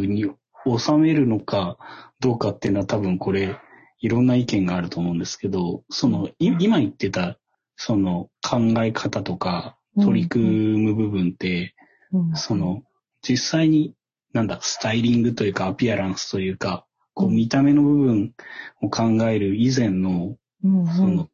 [0.06, 0.30] に
[0.66, 1.78] 収めるのか
[2.20, 3.56] どうかっていうのは多分これ、
[4.00, 7.38] いろんな意見があると思うんですけど、その、い今言ってた、
[7.76, 11.74] その考え方とか取り組む部分って、
[12.12, 12.36] うん。
[12.36, 12.82] そ、の、
[13.22, 13.94] 実際に、
[14.32, 17.34] なんだ、スタイリングというか、アピアランスというか、こう、うん。
[17.36, 18.34] 見た目の部分
[18.80, 20.86] を考える以前の、うん。
[20.86, 21.28] その、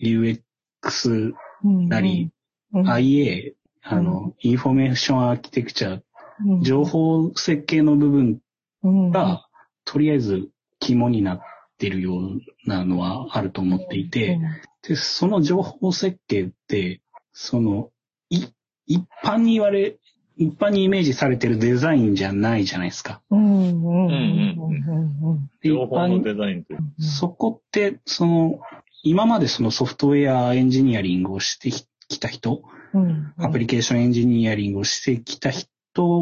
[0.00, 2.30] UX なり、、
[2.72, 2.88] うん。
[2.88, 6.00] IA、あの、 information architecture、
[6.44, 6.62] うん。
[6.62, 8.40] 情報設計の部分
[8.82, 9.10] うん。
[9.10, 9.46] が、
[9.84, 10.48] とりあえず
[10.80, 11.40] 肝になっ
[11.78, 14.38] てるようなのはあると思っていて、
[14.82, 17.00] で、その情報設計って、
[17.32, 17.90] その、
[18.30, 18.46] い、
[18.86, 19.98] 一般に言われ、
[20.36, 23.22] 一般にイメージされてるデザインじゃないじゃないですか。
[23.30, 26.78] うんうんうんうんで情報のデザインという。
[26.80, 28.60] うんそこって、その、
[29.02, 32.62] 今までそのソフトウェアエンジニアリングをしてきた人、
[32.92, 35.68] うんアプリケーションエンジニアリングをしてきた人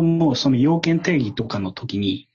[0.03, 2.29] も、その要件定義とかの時に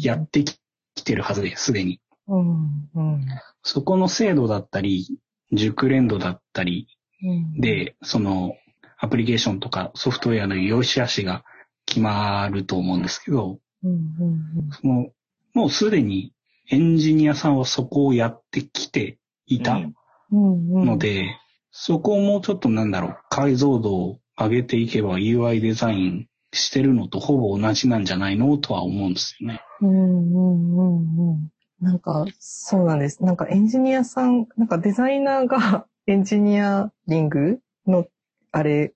[0.00, 0.58] やってき
[1.02, 2.00] てるはずです、すでに。
[2.28, 3.26] うんうん。
[3.62, 5.06] そこの精度だったり、
[5.52, 6.88] 熟練度だったり
[7.22, 7.60] うん。
[7.60, 8.54] で、その、
[8.98, 11.44] アプリケーションとかソフトウェアの良し悪しが
[11.84, 15.08] 決まると思うんですけど、うんうんその
[15.52, 16.32] もうすでに
[16.70, 19.94] エンジニアさんはそこをやってきていたうん。
[20.32, 20.86] うんうん。
[20.86, 21.26] ので、
[21.70, 28.56] そこをもうちょっとなんだろう、解像度を上げていけば UI デザインしてるのとほぼ同じなんじゃないの？
[28.58, 29.60] とは思うんですよね。
[29.82, 33.22] うんうんうんうんなんか、そうなんです。
[33.24, 38.06] なんかエンジニアさん、なんかデザイナーが エンジニアリングの、
[38.52, 38.94] あれ、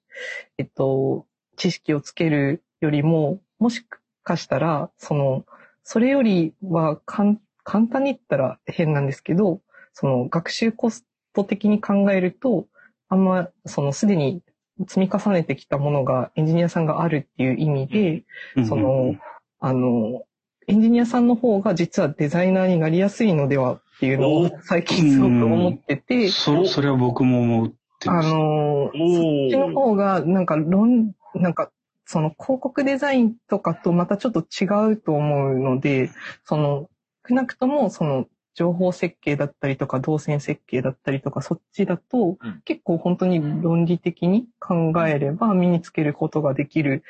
[0.59, 3.85] えっと、知識をつけるよりも、もし
[4.23, 5.45] かしたら、その、
[5.83, 9.61] それよりはかん簡単に言ったら変なんですけど、
[9.93, 12.67] その学習コスト的に考えると、
[13.09, 14.43] あんま、そのすでに
[14.87, 18.25] 積み重ねてきたものがエンジニアさんがあるっていう意味で、
[18.67, 19.17] その、
[19.61, 20.23] あの、
[20.69, 28.29] エンジニアさんの方が実はデザイナーになりやすいのではっていうのを最近すごく思ってて、そ、それは僕も思ってあます。
[28.29, 31.71] の、そっちの方がなんか論、なんか
[32.05, 36.11] その広告デザインとかとまたちょっと違うと思うので、
[36.45, 36.91] その、
[37.27, 42.61] 少なくともその情報設計だったりとか動線設計だったりとかそっちだと、うん。
[42.67, 47.05] 結構本当に論理的に考えれば身につけることができる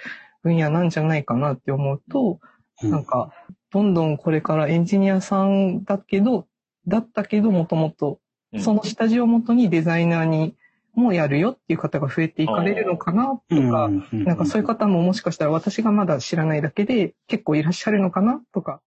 [0.45, 3.33] 分野なんじゃないかなって思うと、うんなんか、
[3.71, 6.47] どんどんこれからエンジニアさんだけど、
[6.87, 8.21] だったけどもともと、
[8.53, 8.61] うん。
[8.61, 10.55] その下地をもとにデザイナーに
[10.95, 18.81] もやるよっていう方が増えていかれるのかなとか、なんかそういう方ももしかしたら私がまだ知らないだけで結構いらっしゃるのかなとか。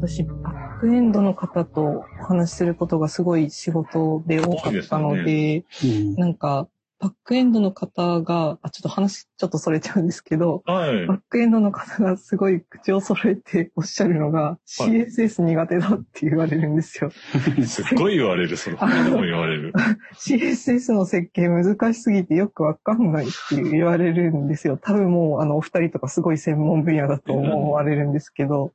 [0.00, 6.14] 私、バックエンドの方とお話しすることがすごい仕事で多かったの多いで、うん。
[6.16, 6.66] なんか、
[7.02, 11.14] バックエンドの方が、あ、ちょっと話ちょっとそれちゃうんですけど、はいバ。
[11.14, 17.10] ックエンドの方がすごい口を揃えておっしゃるのが、CSS 苦手だって言われるんですよ。
[17.66, 18.76] すっごい言われる、それ。
[18.76, 19.72] 他でも言われる。
[20.14, 24.76] CSS の設計難しすぎてよくわかんないって言われるんですよ。
[24.76, 28.74] 多分もう、あの、お二人とかすごい専門分野だと思われるんですけど、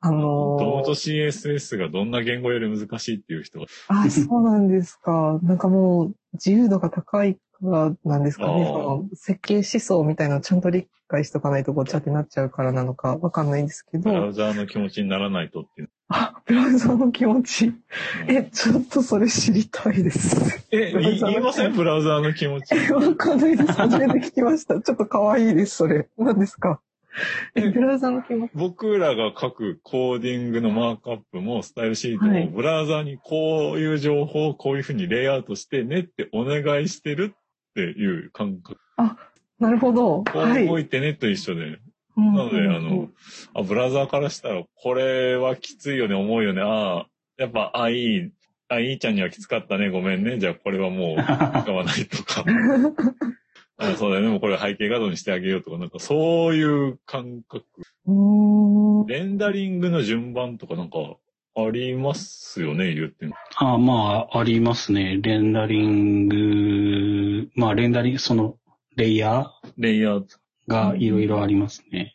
[0.00, 3.66] あのもともと CSS がどんな言語より難しいっていう人が。
[3.88, 5.40] あ、そうなんですか。
[5.42, 8.64] なんかもう、自由度が高いからなんですかね。
[8.66, 15.90] その設計思想みたいなのをちゃんと理解しとかないとごっちゃってなっちゃうからなのかわかんないんですけど、ブラウザーの気持ちにならないとっていう。
[16.08, 17.66] あ、ブラウザの気持ち。
[17.66, 17.82] うん
[18.28, 20.66] え、ちょっとそれ知りたいです。
[20.70, 21.74] え、言いません？
[21.74, 22.74] ブラウザーの気持ち。
[22.74, 23.72] え、わかんないです。
[23.72, 24.80] 初めて聞きました。
[24.80, 26.08] ちょっと可愛いです、それ。
[26.16, 26.80] 何ですか？
[27.54, 28.52] え、ブラウザの気持ち。
[28.54, 37.34] 僕らが書くコーディングのマークアップもスタイルシートはいもブラウザーにこういう情報をこういうふうにレイアウトしてねってお願いしてる
[37.82, 38.80] っていう感覚。
[39.60, 40.24] なるほど。
[40.24, 40.64] こはい。
[40.64, 41.78] う動いてねと一緒で。
[42.16, 43.08] ななので、あの、
[43.54, 46.62] あ、ブラウザーからしたら、これはきついよね、重いよね。
[46.62, 48.32] ああ、やっぱ、あ、いい、
[48.68, 50.38] あ、いいちゃんにはきつかったね、ごめんね。
[50.38, 51.16] じゃあ、これはもう、
[51.62, 52.44] 使わないとか。
[53.80, 57.64] あそうだよね、もうこれ背景画像にしてあげようとか、なんかそういう感覚。
[58.06, 59.06] うーん。
[59.06, 60.98] レンダリングの順番とかなんか、
[61.54, 63.34] ありますよね、言っても。
[63.56, 65.18] あまあ、ありますね。
[65.20, 66.36] レンダリング、
[67.54, 68.56] まあ、レンダリング、その、
[68.96, 70.24] レイヤーレイヤー。
[70.68, 72.14] がいろいろありますね。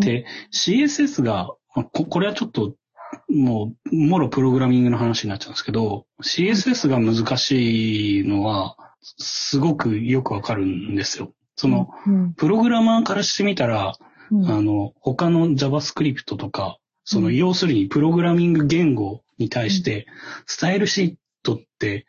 [0.00, 2.74] で、CSS が、まあここれはちょっと、
[3.28, 11.32] もう、もろプログラミングの話になっちゃうんですけど、CSS が難しいのは、すごくよくわかるんですよ。
[11.56, 13.92] その、、うんプログラマーからしてみたら、
[14.30, 20.06] うんあの、他の JavaScript とか、その、うん要するにプログラミング言語に対して、
[20.46, 22.06] スタイルシートって、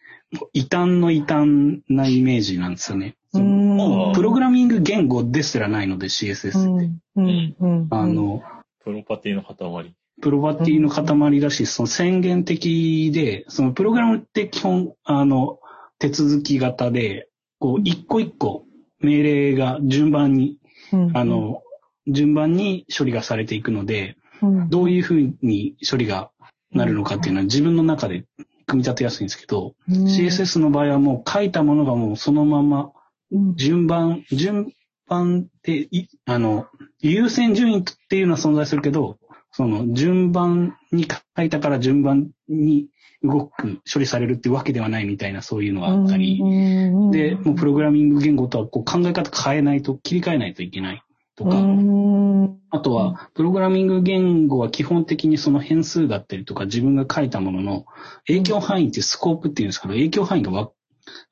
[0.53, 3.15] 異端の異端なイメージなんですよね。
[3.33, 3.81] うーん。
[3.81, 6.89] あープログラミング言語ですらないので CSS って。
[7.15, 7.25] うん。
[7.25, 7.55] うん。
[7.59, 7.87] うん。
[7.91, 8.43] あの、
[8.83, 9.95] プロパティの塊。
[10.21, 15.59] プロパティの塊だし、その宣言的で、そのプログラムって基本、あの、
[15.99, 17.29] 手続き型で、
[17.59, 18.65] こう、一個一個
[18.99, 20.59] 命令が順番に、
[20.91, 21.17] うん。
[21.17, 21.61] あ、の、
[22.07, 24.69] 順番に処理がされていくので、うん。
[24.69, 26.31] どういうふうに処理が
[26.71, 28.25] なるのかっていうのは自分の中で
[28.65, 30.05] 組み立てやすいんですけど、うん。
[30.05, 32.91] CSS の場合はもう書いたものがもうそのまま
[33.33, 33.55] うん。
[33.55, 34.71] 順番、順
[35.07, 36.67] 番ってい、あの、
[36.99, 39.17] 優先順位っていうのは存在するけど、
[39.51, 41.07] その順番に
[41.37, 42.87] 書いたから順番に
[43.23, 47.11] 動く、処理されるっていうわけではないみたいなそういうのがあったり、うん。
[47.11, 51.03] で、もうプログラミング言語とはこう考え方変えないと、切り替えないといけない
[51.35, 52.59] とか、うん。
[52.69, 57.85] あとは、プログラミング言語は基本的にその変数だったりとか自分が書いたものの
[58.27, 60.71] 影響範囲ってスコープっていうんですけど、影響範囲がわ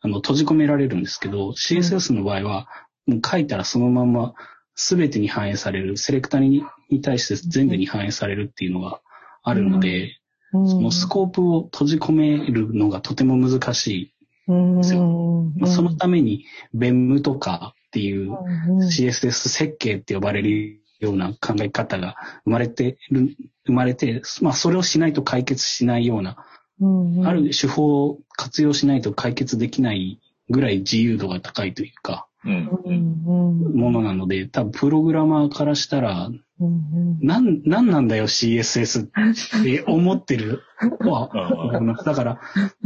[0.02, 2.68] あの閉じ込められるんですけど、CSS の場合は、
[3.08, 4.34] もう書いたらそのまま
[4.76, 9.02] 全てに反映される、セレクタにに対して全部に反映されるっていうのが
[9.44, 10.18] あるので、
[10.54, 10.68] うん。
[10.70, 14.14] そのスコープを閉じ込めるのがとても難しい。
[14.48, 15.52] うんですよ。
[15.66, 22.16] そのために、ベムとかっていううん CSS 設計って呼ばれるような考え方が
[22.46, 23.36] 生まれてる、
[23.66, 26.38] 生まれて、まあそれをしないと解決しないような、
[26.80, 30.20] うんある手法を活用しないと解決できない
[30.50, 36.30] ぐらい自由度が高いというか、ものなので、多分プログラマーからしたら、
[36.60, 40.62] うんなん、なんなんだよ CSS って思ってる
[41.04, 41.30] とは。
[42.06, 42.40] だから、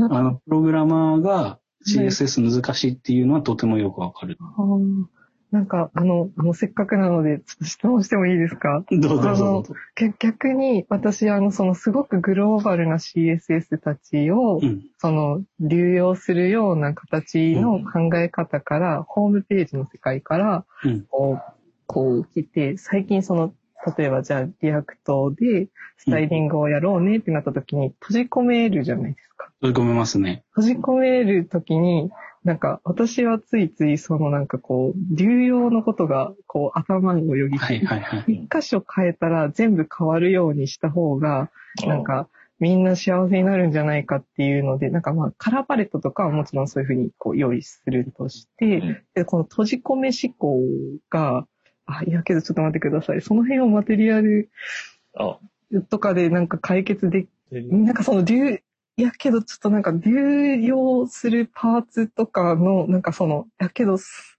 [0.10, 4.38] あの、プログラマーが CSS 難しいっていうのはとてもよくわかる。
[5.52, 8.84] なんか、あの、もうせっかくなので、ちょっと質問してもいいですか？
[8.90, 9.74] どうぞどうぞどうぞ。
[9.94, 14.82] け逆に、私、あの、その、すごくグローバルな CSS たちを、うん。
[14.98, 21.06] その、流用するような形の考え方から、ホームページの世界から、うん。
[21.10, 21.54] こう、
[21.88, 23.54] こう来て、最近その、
[23.98, 29.52] 例えばじゃあ、 React でスタイリングをやろうねってなった時に、閉じ込めるじゃないですか。
[29.62, 30.44] 取り込めますね。
[30.56, 32.10] 閉じ込める時に、
[32.44, 38.34] なんか、私はついつい、そのなんかこう、流用のことが、こう、頭をよぎはいはいはい。
[38.34, 41.50] 一箇所変えたら全部変わるようにした方が、
[41.88, 42.30] なんか、
[42.60, 50.58] みんな幸せになるんじゃないかっていうので、なんかまあ、カラーパレットとかはもちろんそういうふうにこう用意するとして、うんでこの閉じ込め思考
[51.10, 51.46] が、
[51.86, 53.22] あ、いやけどちょっと待ってください。
[53.22, 54.50] その辺をマテリアル
[55.16, 55.38] あ、
[55.90, 58.62] とかでなんか解決でき、でなんかその流、
[58.98, 63.98] いやけどちょっとなんか流用するパーツとかの、なんかその、いやけど、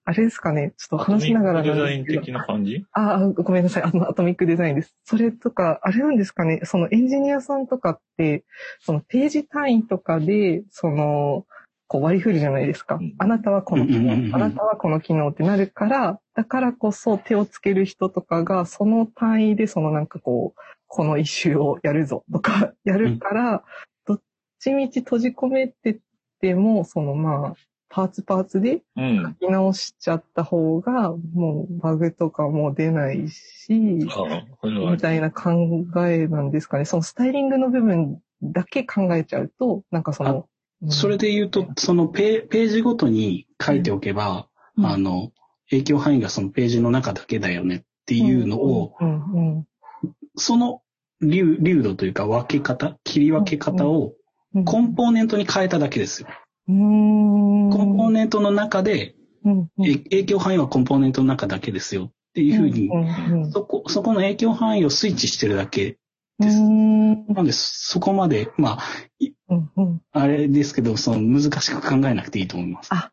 [0.08, 2.86] あれですかね、ちょっと話しながらデザイン的な感じ？
[2.92, 3.82] ああ、ごめんなさい。
[3.82, 4.96] あの、アトミックデザインです。
[5.04, 6.60] それとか、あれなんですかね。
[6.64, 8.44] そのエンジニアさんとかって、
[8.80, 11.44] そのページ単位とかで、その、
[11.88, 13.14] こう割り振るじゃないですかうん。
[13.18, 23.64] あなたはこの機能、あなたはこの機能ってなるから、だからこそ手をつける人とかが、その単位でそのなんかこう、この一周をやるぞとか、 やるから、
[24.04, 24.20] どっ
[24.58, 25.98] ちみち閉じ込めてっ
[26.40, 27.54] ても、そのまあ、
[27.88, 29.22] パーツパーツでうん。
[29.40, 34.08] 書き直しちゃった方が、もうバグとかも出ないし、み
[34.98, 35.52] たいな考
[36.08, 36.84] えなんですかね。
[36.84, 40.44] そのスタイリングの部分だけ考えちゃうと、なんかその、うん
[40.88, 44.86] それで言うと、そのペページごとに書いておけば、うん。
[44.86, 45.32] あの、
[45.70, 48.94] 影響範囲がそのページの中だけだよねっていうのを、
[50.36, 50.82] その
[51.22, 54.12] 流流度というか分け方、切り分け方を
[54.54, 56.28] うん、コンポーネントに変えただけですよ。
[56.68, 59.14] コンポーネントの中で、
[59.78, 62.90] 影響範囲はコンポーネントの中だけですよっていうふうに、
[63.52, 65.98] そこ、そこの影響範囲をスイッチしてるだけ。
[66.38, 68.82] ですうんなんで、そこまで、まあ、
[69.18, 72.88] いうんうんあれですけど、その難しく考えなくていいと思います。
[72.92, 73.10] あ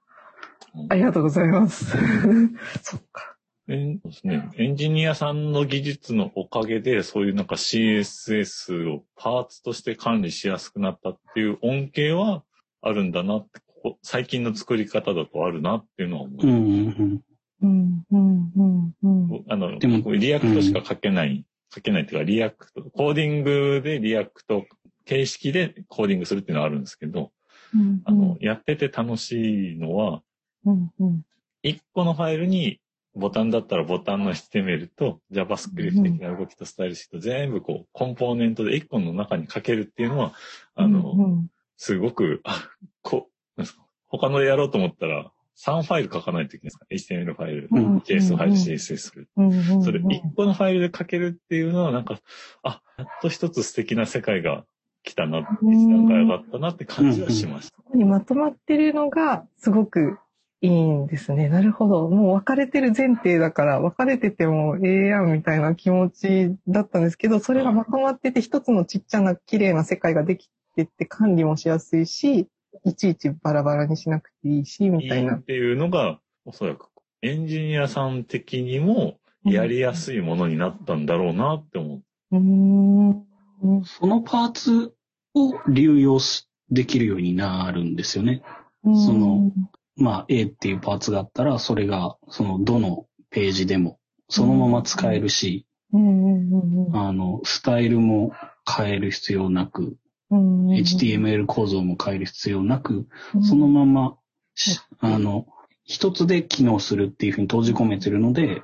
[0.90, 1.96] ありがとうございます。
[2.82, 3.38] そっか。
[3.70, 4.50] えんそうですね。
[4.58, 12.44] エンジニアさんの技術のおかげで、そういうなんか CSS をパーツとして管理しやすくなったっていう恩恵は
[12.82, 16.46] あるんだなって、ここ最近の作り方だとあるなっていうのは思う。
[16.46, 17.22] うんうんうん。
[17.62, 24.66] うんうんうんうんあの、でも React しか書けない、書けないっていうか、 React、コーディングで React
[25.06, 27.32] 形式でコーディングするっていうのはあるんですけど、
[27.76, 30.22] うんあの、やってて楽しいのは、
[30.66, 31.26] うんうん
[31.66, 32.82] 一個のファイルに
[33.16, 40.34] ボタンだったらボタンの HTML と JavaScript 的な動きとスタイルシート全部こうコンポーネントで一個の中に書けるっていうのは、
[40.76, 41.48] あの、うん。
[41.78, 42.70] すごく、あ、
[43.02, 49.84] こう、なんですか、他のでやろうと思ったら3ファイル書かないといけないですか ?HTML ファイル、うん JS ファイル、うん CSS ファイル。
[49.84, 52.20] それ一個のファイルで書けるっていうのはなんか、
[52.64, 54.66] あ、やっと一つ素敵な世界が
[55.04, 57.78] 来たな、一段階上がったなって感じはしました。
[57.78, 60.18] ここにまとまってるのがすごく
[60.62, 61.50] いいんですね。
[61.50, 62.08] なるほど。
[62.08, 72.48] もう分かれてる前提だから、分かれててもええやんみたいな気持ちだったんですけど、それがまとまってて一つのちっちゃな綺麗な世界ができてって管理もしやすいし、
[72.86, 75.34] いちいちバラバラにしなくていいし、みたいな。
[75.34, 76.90] いいっていうのが、おそらく
[77.22, 82.04] エンジニアさん的にもやりやすいものになったんだろうなって思う。
[82.32, 83.86] うーん。
[83.86, 84.94] そのパーツ
[85.34, 88.42] を流用しできるようになるんですよね。
[88.84, 89.52] うんその、
[89.96, 98.34] まあ A っていうパーツがあったら、それが、その、どのページでも、そのまま使えるし、うんうんうんあの、スタイルも
[98.70, 99.96] 変える必要なく、
[100.34, 103.08] HTML 構造も変える必要なく、
[103.42, 104.18] そのまま、
[104.56, 105.48] しあの、
[105.86, 108.62] 一つで機能するっていうふうに閉じ込めてるので、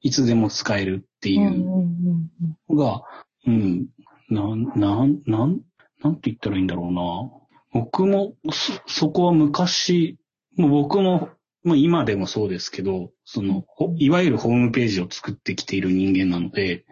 [0.00, 2.28] いつでも使えるっていう
[2.68, 3.02] のが、
[3.46, 3.88] うん、
[4.28, 5.60] なん、なん、なん、
[6.02, 7.82] なんて言ったらいいんだろうな。
[7.82, 10.18] 僕も、そ、そこは昔、
[10.56, 11.30] もう僕も、
[11.64, 16.84] まあ今でもそうですけど、その、ほいわゆるホームページを作ってきている人間なので、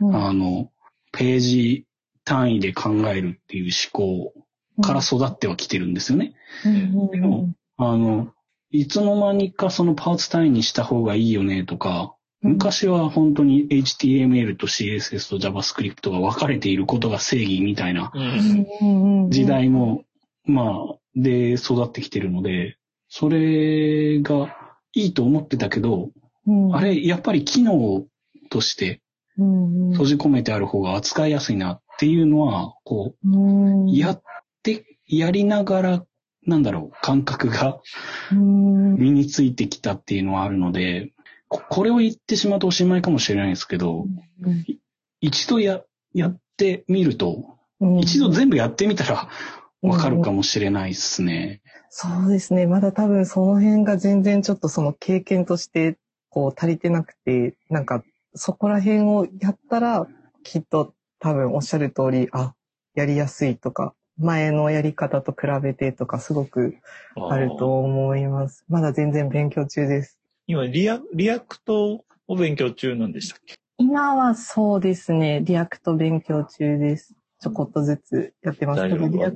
[0.00, 0.16] うんうん。
[0.16, 0.70] あの、
[1.12, 1.86] ページ
[2.30, 4.32] 単位で考えるっていう思考
[4.80, 6.34] から育ってはきてるんですよね。
[7.10, 8.32] でもあの、
[8.70, 18.18] いつの間にかそのパーツ単位にした方がいいよねとか、昔は本当に HTML と CSS と JavaScript が分かれていることが正義みたいなう。
[18.18, 20.04] うんんうんうん時代も、
[20.44, 22.76] まあ、で育ってきてるので、
[23.08, 24.56] それが
[24.94, 26.10] いいと思ってたけど、
[26.46, 28.04] うんあれ、やっぱり機能
[28.50, 29.02] として
[29.92, 34.22] 閉じ込めてある方が扱いやすいなっていうのは、こうやっ
[34.62, 36.06] て、やりながら、
[36.46, 37.80] なんだろう、感覚が
[38.32, 38.96] うん。
[38.96, 41.12] 身についてきたっていうのはあるので、
[41.48, 44.04] ここれを言ってしまうとおしまいかもしれないですけど、
[44.42, 44.64] うん
[45.22, 45.82] 一度や、
[46.14, 47.98] やってみると、うん。
[47.98, 49.28] 一度全部やってみたら
[49.82, 51.60] わかるかもしれないですね。
[51.90, 52.66] そうですね。
[52.66, 55.98] まだ多分その辺が全然ちょっとその経験として
[56.30, 58.02] こう足りてなくて、なんか
[58.34, 60.06] そこら辺をやったら
[60.42, 62.54] きっと多分おっしゃる通り、あ、
[62.94, 66.76] やりやすいとか、前のやり方と比べてとかすごく
[67.16, 68.64] あると思います。
[68.68, 70.18] まだ全然勉強中です。
[70.46, 73.54] 今リア、 React を勉強中なんでしたっけ？
[73.78, 77.14] 今はそうですね、 React 勉強中です。
[77.40, 78.82] ちょこっとずつやってます。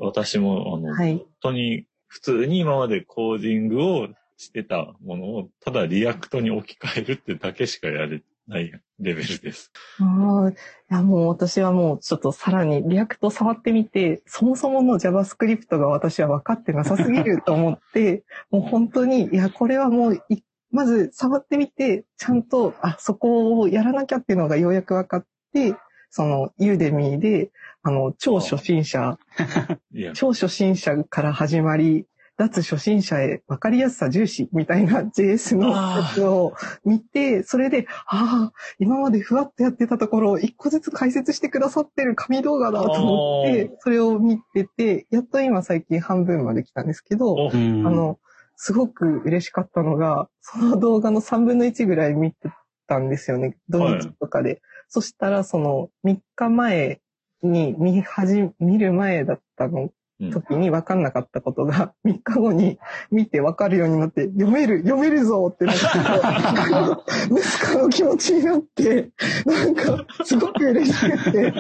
[0.01, 9.73] 私も、あの、はい本当に、普通に今までコーディングをしてたものを、ただ React に置き換えるってだけしかやれないレベルです。
[10.01, 10.55] ああ、い
[10.91, 25.75] やもう私はもうちょっとさらに React 触ってみて、そもそもの JavaScript が私は分かってなさすぎる と思って、もう本当に、いや、これはもうい、まず触ってみて、ちゃんと、あ、そこをやらなきゃっていうのがようやく分かって、
[26.11, 27.51] その、 Udemy で、
[27.83, 29.19] あの、超初心者、
[30.15, 32.07] 超初心者から始まり、
[32.37, 36.55] 脱初心者へ分かりやすさ重視みたいな JS のやつを
[36.85, 48.19] 見て、それで、ああ、今までふわっとやってたところを一個ずつ解説してくださってる紙動画だと思っあて、それを見てて、やっと今最近半分まで来たんですけど、あの、
[48.57, 52.51] すごく嬉しかったのが、その動画の3分の1ぐらい見て
[52.89, 54.61] たんですよね、土日とかで。
[54.89, 57.01] そしたら、その3日前
[57.45, 59.91] に見始見る前だったのうん
[60.33, 62.79] 時に分かんなかったことが、 3日後に
[63.11, 65.83] 見て分かるようになって、読める、読めるぞってなって、
[67.31, 69.11] 息子の気持ちになって、
[69.45, 71.51] なんか、すごく嬉しくて、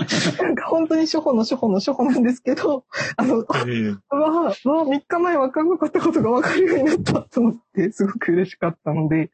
[0.42, 2.84] なんか本当に初歩の初歩の初歩なんですけど、
[3.16, 9.30] あの、えーうわあ、わあ、3日前分かんなかったことが分かるようになったと思って、すごく嬉しかったので、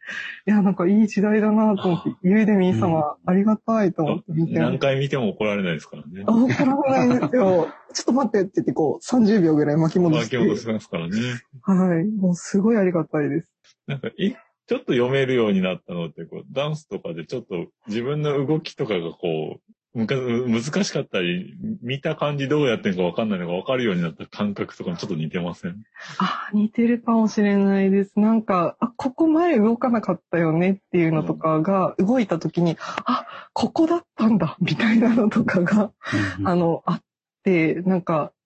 [0.47, 4.81] いや、なんかいい時代だなと思って、ユーデミー様、ありがたいと思って見てま何す。
[4.81, 6.33] 回見ても怒られないですからねあ、。
[6.33, 7.68] 怒らないんですよ。
[7.93, 10.39] ちょっと待ってって言って、こう、30秒ぐらい巻き戻して。
[10.39, 11.17] 巻き戻せますからね。
[11.63, 12.05] はい。
[12.07, 13.53] もうすごいありがたいです。
[13.87, 14.33] なんか、い、
[14.67, 25.83] ちょっと読めるようになったのって、こう、ダンスとかでちょっと自分の動きとかがこう、むか難しかったり、見た感じどうやってんかわかんないのがわかるようになった感覚とかもちょっと似てません？
[26.19, 28.21] あ、似てるかもしれないです。
[28.21, 35.91] なんか、あ、ここ前動かなかったよねっていうのとかが動いた時に、あ、ここだったんだ、みたいなのとかが、
[36.39, 37.03] うんあの、あっ
[37.43, 38.39] て、なんか、こ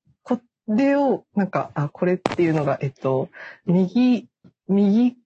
[0.69, 3.29] れを、なんか、あ、これっていうのが、えっと、
[3.67, 4.29] 右、
[4.69, 5.17] 右、ん？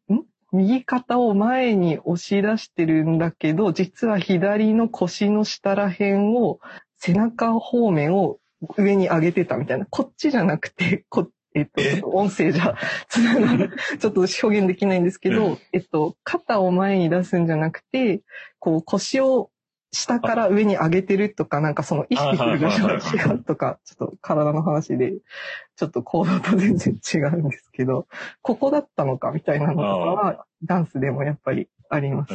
[0.50, 6.58] 右肩を前に押し出してるんだけど、実は左の腰の下ら辺を、
[6.96, 8.38] 背中方面を
[8.76, 9.86] 上に上げてたみたいな。
[9.86, 11.90] こっちじゃなくて、 こえっと、え？
[11.90, 12.76] ちょっと音声じゃ、
[13.08, 18.22] つながる、ちょっと表現できないんですけうど、えっと、肩を前に出すんじゃなくて、
[18.58, 19.50] こう腰を
[19.90, 25.14] 下から上に上げてるとか、なんかその意識する場所が違うとか、ちょっと体の話で、
[25.76, 28.06] ちょっと行動と全然違うんですけど、
[28.42, 32.34] ここだったのかみたいなのとかは、ダンスでもやっぱりあります。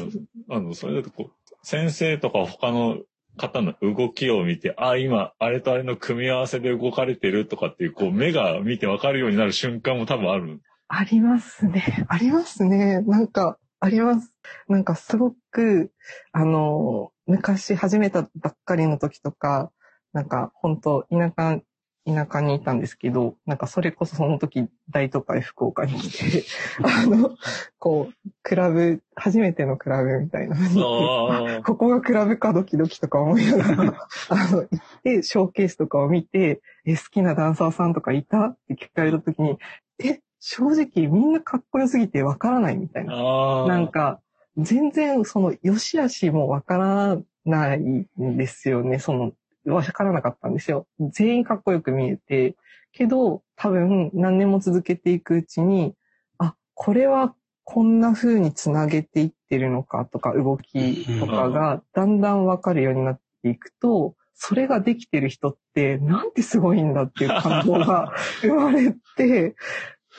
[0.50, 2.98] あの、それだとこう、先生とか他の
[3.38, 10.62] 方の動きを見て、あ、今、あれとあれの組み合わせで動かれてるとかっていう、こう、目が見てわかるようになる瞬間も多分ある。
[10.88, 12.06] ありますね。
[12.08, 13.02] ありますね。
[13.02, 14.32] なんか、あります。
[14.70, 15.92] なんかすごく、
[16.32, 19.72] あの、昔始めたばっかりの時とか、
[20.14, 21.60] なんか本当田舎
[22.06, 26.46] 田舎にいたんですけど、なんかそれこそその時大都会福岡に来て、
[26.84, 27.38] あの、
[27.78, 31.64] こう、クラブ、初めてのクラブみたいなの。
[31.64, 34.68] ここがクラブかドキドキとか思いながら、 あの、行っ
[35.04, 38.48] て、ショーケースとかを見て、え、好きなダンサーさんとかいた？
[38.48, 39.58] って聞かれた時に、
[40.04, 43.16] え、正直みんなかっこよすぎてわからないみたいな。
[43.16, 43.68] ああ。
[43.70, 44.20] なんか、
[44.58, 49.00] 全然その良し悪しもわからないんですよね。
[49.00, 49.32] その、
[49.66, 50.86] わからなかったんですよ。
[51.00, 52.58] 全員かっこよく見えて、
[52.92, 55.96] けど多分何年も続けていくうちに、
[56.38, 57.34] あ、これは
[57.64, 69.56] こんな風につなげていってるのかとか動きとかがだんだんわかるようになっていくと、それができてる人ってなんてすごいんだっていう感動が生まれて、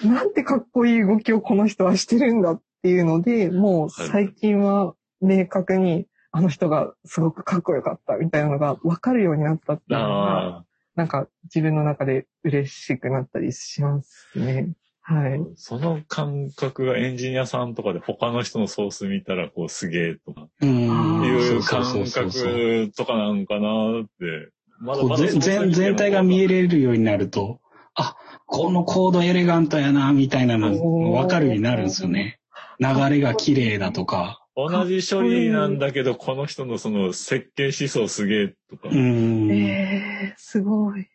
[0.02, 10.64] なんてかっこいい動きをこの人はしてるんだっていうので、もう最近は明確にあの人がすごくかっこよかったみたいなのが分かるようになったっていうのが、あ
[10.96, 14.72] なんか自分の中で嬉しくなったりしますね。
[15.00, 15.40] はい。
[15.40, 15.44] あ。
[15.56, 24.50] その感覚がエンジニアさんとかで他の人のソース見たらこうすげえとかいう感覚とかなんかなって。
[24.80, 27.60] まこうぜ全全体が見えれるようになると、
[27.94, 28.16] あ、
[28.46, 30.70] このコードエレガントやな、みたいなの
[31.12, 32.38] 分かるようになるんですよね。
[32.80, 34.40] 流れが綺麗だとか。
[34.56, 38.88] 同じ処理なんだけど、この人のその設計思想すげえとか。
[38.88, 39.50] うん。
[39.50, 41.08] えー、すごい。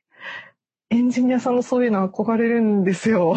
[0.91, 3.35] エンジニアさんのそういうの憧れるんですよ。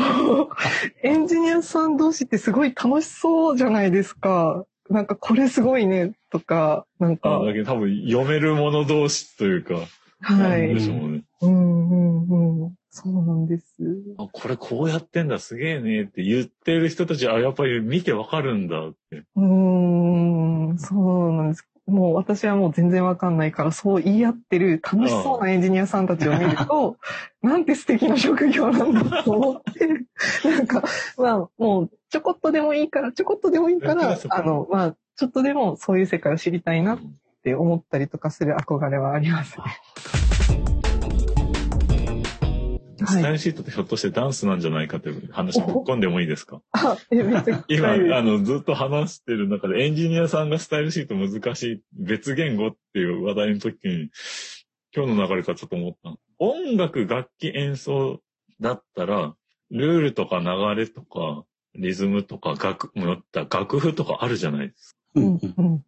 [1.04, 4.64] エンジニアさん同士ってすごい楽しそうじゃないですか。
[4.88, 9.74] なんかこれすごいねとか、なんかあ、だけど多分読める者同士というか、
[10.22, 10.74] はい。
[10.74, 11.22] でしょうね。
[11.42, 11.94] うんう
[12.34, 12.74] んうん。
[12.90, 13.64] そうなんです。
[14.18, 19.24] あ、これこうやってんだ、すげえねって言ってる人たち、あ、やっぱり見てわかるんだって。
[19.36, 21.66] うーん、そうなんです。
[21.86, 26.96] もう私はもう全然わかんないから、そう言い合ってる楽しそうなエンジニアさんたちを見ると、
[27.42, 29.88] なんて素敵な職業なんだと思って、
[30.48, 30.84] なんか、
[31.18, 36.98] まあ、もうちょこっとでもいいから、ちょこっとでもいいから、あの、まあ、ちょっとでもそういう世界を知りたいなっ
[37.42, 39.64] て思ったりとかする憧れはありますね。
[43.06, 46.60] スタイルシートってひょっとしてダンスなんじゃないかという話ぶっ込んでもいいですか？
[46.72, 54.10] あ、え、めっちゃ聞き今、あの、ずっと話してる中で、エンジニアさんがスタイルシート難しい、別言語っていう話題の時に、
[54.94, 56.18] 今日の流れからちょっと思ったの。
[56.38, 58.20] 音楽、楽器、演奏
[58.60, 59.34] だったら、
[59.70, 60.46] ルールとか流
[60.80, 61.44] れとか、
[61.74, 65.22] リズムとか、楽、もった楽譜とかあるじゃないですか。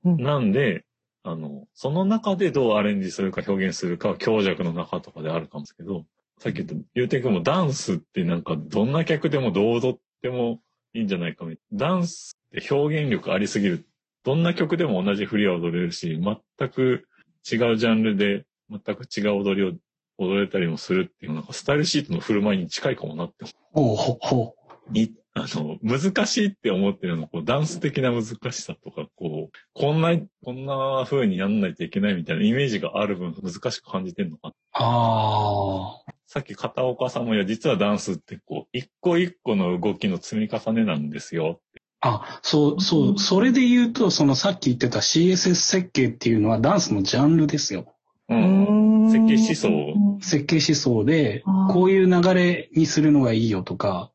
[0.04, 0.84] なんで、
[1.22, 6.04] あの、その中でどうアレンジするか表現するかは強弱の中とかであるかもですけど、
[6.38, 10.60] さっき言った、ゆうていくんもダンスってなんかどんな曲でもどう踊っても
[10.92, 11.88] いいんじゃないかみたいな。
[11.88, 13.86] ダンスって表現力ありすぎる。
[14.24, 17.06] どんな曲でも同じ振りは踊れるし、全く
[17.50, 19.72] 違うジャンルで全く違う踊りを
[20.18, 24.54] 踊れたりもするっていう、なんかスタイルシートの振る舞いに近いかもなってほうほうほ
[24.92, 34.50] い、あの、難しいって思ってるのは、こう、ダンス的な難しさとか、こう、こんな、こんな風にやんないといけないみたいなイメージがある分、難しく感じてるのかな。
[34.50, 34.54] う。
[34.74, 36.13] ああ。
[36.34, 41.60] さっき片岡さんも、いや、実はダンスって、こう、一個一個の動きの積み重ねなんですよ。
[42.00, 47.94] あ、そう、そう、それで言うと、そのさっき言ってた CSS 設計っていうのはダンスのジャンルですよ。
[48.28, 49.10] うん。
[49.12, 54.10] 設計思想設計思想でこういう流れにするのがいいよとか、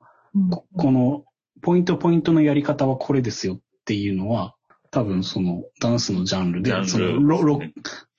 [0.51, 1.24] ここの
[1.61, 4.55] ポイントポイントのやり方はこれですよっていうのは、
[4.91, 7.61] 多分そのダンスのジャンルで、ルそのロロ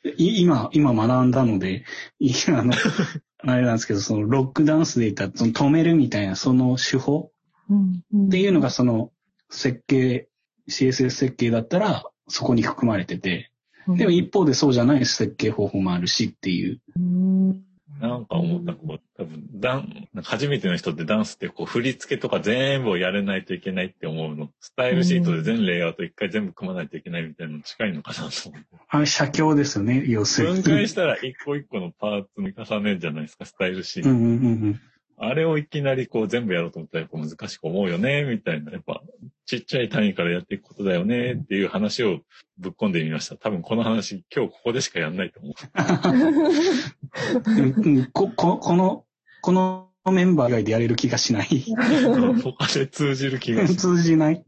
[0.05, 1.85] い今、今学んだので、
[2.19, 2.73] いあの、
[3.43, 7.31] あれなんですけど、そのロックダンスで言ったその止めるみたいなその手法
[7.73, 9.11] っていうのがその
[9.51, 10.29] 設計、
[10.69, 13.51] CSS 設計だったらそこに含まれてて、
[13.89, 16.81] でも一方でそうじゃない設計方法もあるしっていう。
[16.97, 17.70] うん
[18.01, 24.51] なんか思った、こう、多分、ダン、なんか初めての人ってダンスって、こう、振り付けとか全部をやれないといけないって思うの。
[24.61, 28.67] スタイルシートで全レイアウト一回全部組まないといけないみたいなの近いのかなと思って。
[28.89, 30.63] あれ、写経ですよね、要するに。
[30.63, 34.11] 分解したら一個一個のパーツに重ねるじゃないですか、スタイルシート。
[34.11, 34.37] うんうんうんう
[34.69, 34.81] ん。
[35.23, 38.73] あれをいきなりこう全部やろうと思ったらやっぱ難しく思うよね、みたいな。
[38.73, 39.03] やっぱ
[39.45, 42.21] ちっちゃい単位からやっていくことだよね、っていう話を
[42.57, 43.37] ぶっ込んでみました。
[43.37, 45.53] 多分この話今日ここでしかやんないと思う。
[48.13, 49.05] こ ここの、
[49.43, 51.49] このメンバー以外でやれる気がしない。
[52.43, 53.79] 他で通じる気がする。
[53.79, 54.45] 通じない。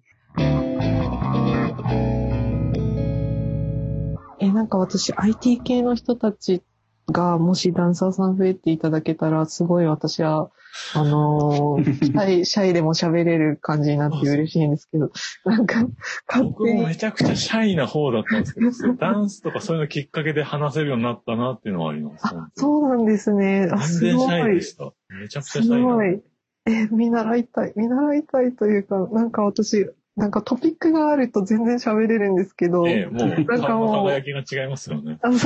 [4.39, 6.63] え、なんか私 IT 系の人たち
[7.11, 10.51] が、もしダンサーさん増えていただけたら、すごい私は、
[10.95, 15.11] あのー、 シャイ、シャイでも喋れる感じになって嬉しいんですけど、
[15.45, 15.87] なんか、
[16.29, 16.65] 勝僕。
[16.67, 22.27] もめちゃくちゃシャイな方だったんですけど、 ダンスとかそういうのきっかけで話せるようになったなっていうのはあります。
[22.27, 23.69] あ、そうなんですね。
[23.71, 24.63] あ、すご全然シャイでい。
[24.63, 24.93] した。
[25.09, 25.95] めちゃくちすゃシャイな。
[25.95, 26.23] ごい。
[26.65, 27.73] え、見習いたい。
[27.77, 35.19] 見習いたいというか、なんか私、なんかトピックがあると全然喋れるんですけど、ええ、もう、なんかもう輝きが違いますよね。
[35.23, 35.39] あの、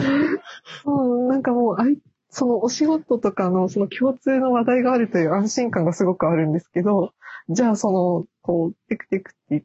[0.86, 1.98] うん、なんかもう、あい、
[2.30, 7.12] そのお仕事とかのその共通の話題があるという安心感がすごくあるんですけど、
[7.48, 9.62] じゃあその、こう、テクテクって言っ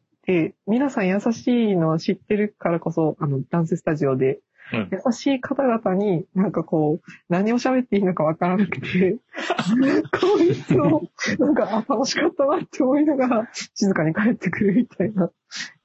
[0.50, 4.38] て、皆さん優しいのは知ってるからこそ、あの、ダンススタジオで、
[4.72, 9.18] うん優しい方々になんかこう、何を喋っていいのかわからなくて、
[10.20, 11.02] こいつを、
[11.38, 15.30] なんか、あ、楽しかったなって思いながら、静かに帰ってくるみたいな。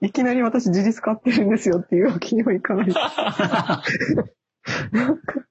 [0.02, 2.88] いきなり私事実買ってるんですよっていうわけにはいかない。
[4.92, 5.46] なんか、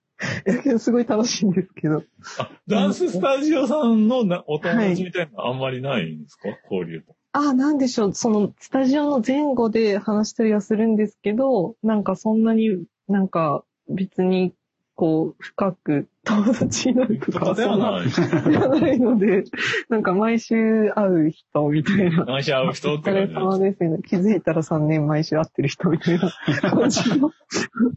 [0.78, 2.02] すごい楽しいんですけど。
[2.38, 7.14] あ、ダンススタジオさんのなお友達みたいなのあんまりないんですか、交流と。
[7.32, 8.14] ああ、なんでしょう。
[8.14, 14.52] その、スタジオの前後で話したりはするんですけど、なんかそんなになんか別に、
[14.94, 18.10] こう、深く友達になるとかとはない。
[18.10, 19.44] そんな ではないので、
[19.90, 22.24] なんか毎週会う人みたいな。
[22.24, 23.34] 毎週会う人おって疲感じです。
[23.34, 23.98] れ様ですね。
[24.06, 26.30] 気づいたら3年毎週会ってる人みたいな
[26.70, 27.30] 感じの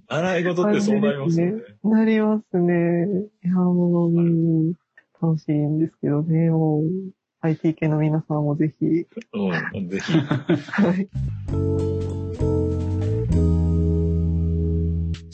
[0.10, 1.64] 習い事ってそうなりますよね。
[1.84, 3.05] なりますね。
[3.45, 4.74] いや、もう、うん、
[5.22, 6.49] 楽しいんですけどね。
[6.49, 6.84] もう、
[7.41, 10.12] IT 系の皆さんもぜひ、うん、ぜひ。
[10.12, 12.59] はい。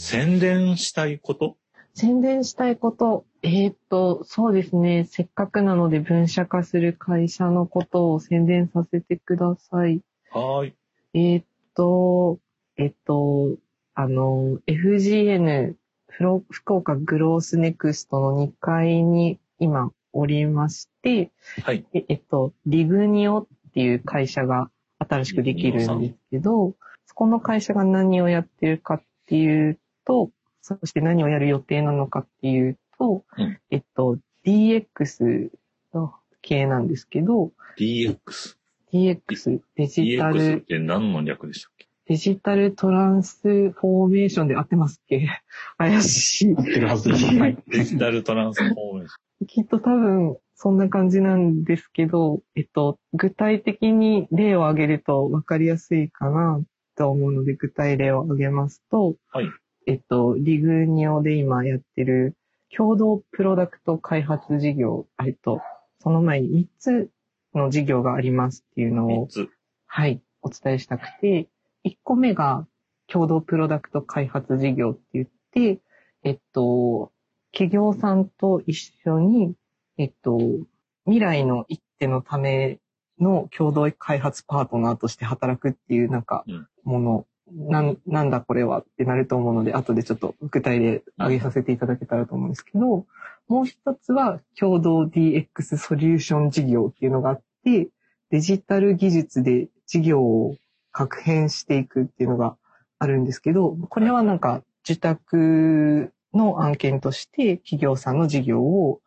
[0.08, 1.58] 宣伝したいこと？
[1.96, 3.26] 宣伝したいこと。
[3.42, 5.08] えーっと、そうですね。
[5.10, 10.02] せっかくなので分社化する会社のことを宣伝させてください。
[10.30, 10.74] はーい。
[11.16, 12.38] えーっと、
[12.78, 13.56] えっと、
[13.96, 15.74] あの、FGN、
[16.08, 21.32] フロ福岡グロースネクストの2階に今おりまして、
[21.64, 21.84] はい。
[21.96, 26.76] ええっと、リグニオっていう会社が新しくできるんですけど、
[27.08, 30.32] そこの会社が何をやってるかっていうと、
[30.62, 35.50] そして何をやる予定なのかっていうと、うんえっと、DX
[35.94, 38.56] の系なんですけど、DX。
[38.94, 41.88] DX、デジタ DX っル、て何の略でしたっけ？
[42.08, 45.28] デジタルトランスフォーメーションで合ってますっけ？
[45.78, 46.62] 怪しい合。
[46.62, 47.26] ってるはずです。
[47.36, 47.58] はい。
[47.68, 49.16] デジタルトランスフォーメーシ
[49.48, 56.62] きっと多分そんな感じなんですけど、えっと、具体的に例を挙げると分かりやすいかな
[56.96, 59.48] と思うので、具体例を挙げますと、はい
[59.86, 62.36] えっと、リグニオで今やってる
[62.76, 65.62] 共同プロダクト開発事業、えっと、
[66.00, 67.10] その前に3つ
[67.54, 69.08] の事業がありますっていうの。
[69.08, 69.50] を3、つ。
[69.88, 71.50] はい、お伝えしたくて、
[71.86, 72.68] 1個目が
[73.08, 75.80] 共同プロダクト開発事業って言って、
[76.24, 77.12] えっと、
[77.52, 79.56] 企業さんと一緒に、
[79.98, 80.40] えっと、
[81.06, 82.80] 未来の一手のため
[83.20, 93.06] の共同開発パートナーとして働くっていうなんかうんもの、なんなんだこれはってなると思うので、後でちょっと具体例挙げさせていただけたらと思うんですけど、
[93.48, 97.90] もう一つは共同 DX ソリューション事業っていうのがあって、
[98.32, 100.56] デジタル技術で事業を
[100.92, 102.58] 確変していくっていうのが
[103.00, 109.02] あるんですけど、これはなんか受託の案件として企業さんの事業を。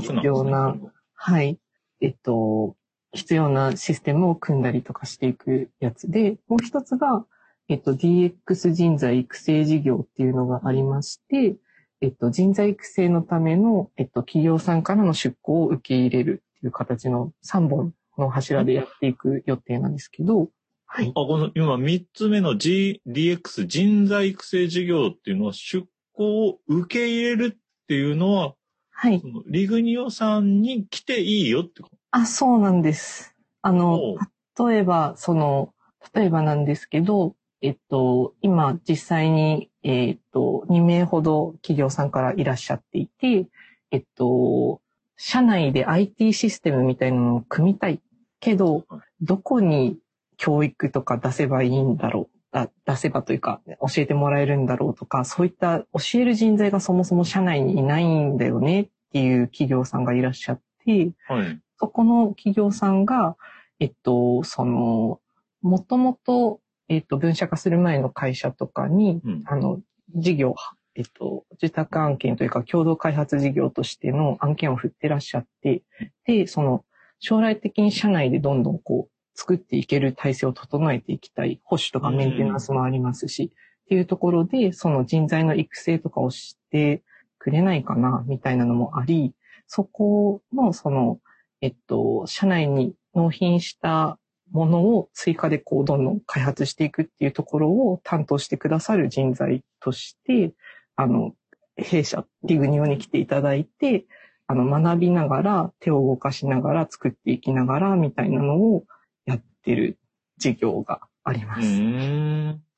[0.00, 0.76] 必要な
[1.14, 1.58] はい、
[2.00, 2.76] えっと、
[3.12, 7.24] 必要なシステムを組んだりとかしていくやつで、もう一つが、
[7.68, 11.56] えっと、DX 人材育成事業っていうのがありまして、
[12.00, 20.50] えっと、人材育成のための、えっと、企業さんからの出向を受け入れるっていう形の3本の柱でやっていく予定なんですけど、
[20.86, 21.12] はいあ、。
[21.14, 28.54] この、今3つ目の G、DX 人材育成事業っていうのは出向を受け入れるっていうのは、
[28.90, 29.28] はいそ。
[29.28, 31.96] のリグニオさんに来ていいよってこと？
[32.12, 33.34] あ、そうなんです。
[33.62, 34.16] あの
[34.58, 35.74] 例えば、その、
[36.14, 43.46] 例えばなんですけど、えっと、今実際に、えっと、2名ほど企業さんからいらっしゃっていて、
[43.90, 44.80] えっと、
[45.16, 48.00] 社内で IT システムみたいなのを組みたい
[48.40, 49.98] けどはい、どこに
[50.36, 52.36] 教育とか出せばいいんだろう。
[52.52, 61.60] あ出せばというか、教えてもらえるんだろうとか、そういった教える人材がそもそも社内にいないんだよねっていう企業さんがいらっしゃって、はい。
[61.78, 63.36] そこの企業さんが、
[63.78, 65.20] えっと、その、
[65.60, 69.80] もともと、えっと、分社化する前の会社とかに、うんあの、
[70.14, 70.54] 事業、
[70.94, 75.82] えっと、受託案件というか、共同開発事業としての案件を振ってらっしゃって、
[76.24, 76.84] で、その、
[77.18, 81.60] 将来的に社内でどんどんこう、作っていける体制を整えていきたい。
[81.64, 87.02] 保守とかメンテナンスもありますし、っていうところで、その人材の育成とかをして
[87.38, 89.32] くくれないかな、みたいなのもあり、
[89.68, 91.20] そこの、その、
[91.60, 94.18] えっと、社内に納品した
[94.50, 100.52] ものを追加でこう、どんどん開発していくっていうところを担当してくださる人材として、
[100.94, 101.34] あの、
[101.76, 104.06] 弊社、リグニオに来ていただいて、
[104.46, 108.84] あの、学びながら、手を動かしながら、作っていきながら、みたいなのを
[109.24, 109.98] やってる
[110.38, 111.82] 事業がありまうす。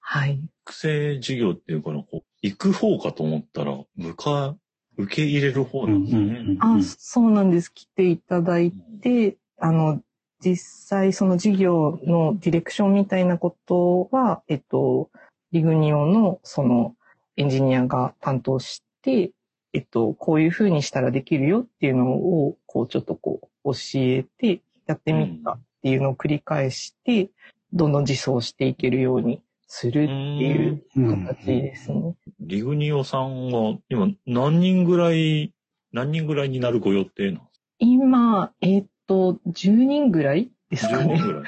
[0.01, 0.41] はい。
[0.65, 4.57] 育成授業っていうから、こう、行く方かと思ったら、部下、
[4.97, 6.57] 受け入れる方なんですね。
[6.61, 7.73] あ、そうなんです。
[7.73, 10.01] 来ていただいて、あの、
[10.45, 15.11] 実際その事業のディレクションみたいなことは、えっと、
[15.53, 16.95] リグニオのその
[17.37, 19.31] エンジニアが担当して、
[19.73, 27.31] えっと、こういうふうにしたらできるよっていうのを、こうちょっとこう教えて、やってみたっていうのを繰り返して、
[27.73, 32.17] どんどん実装していけるようにするっていううん形ですね。
[32.41, 35.53] リグニオさんは、今、何人ぐらい、
[35.93, 41.27] 何人ぐらいになるご予定なんです今、えっと、10人ぐらいですかか ?10 ね人。
[41.27, 41.45] ぐらい。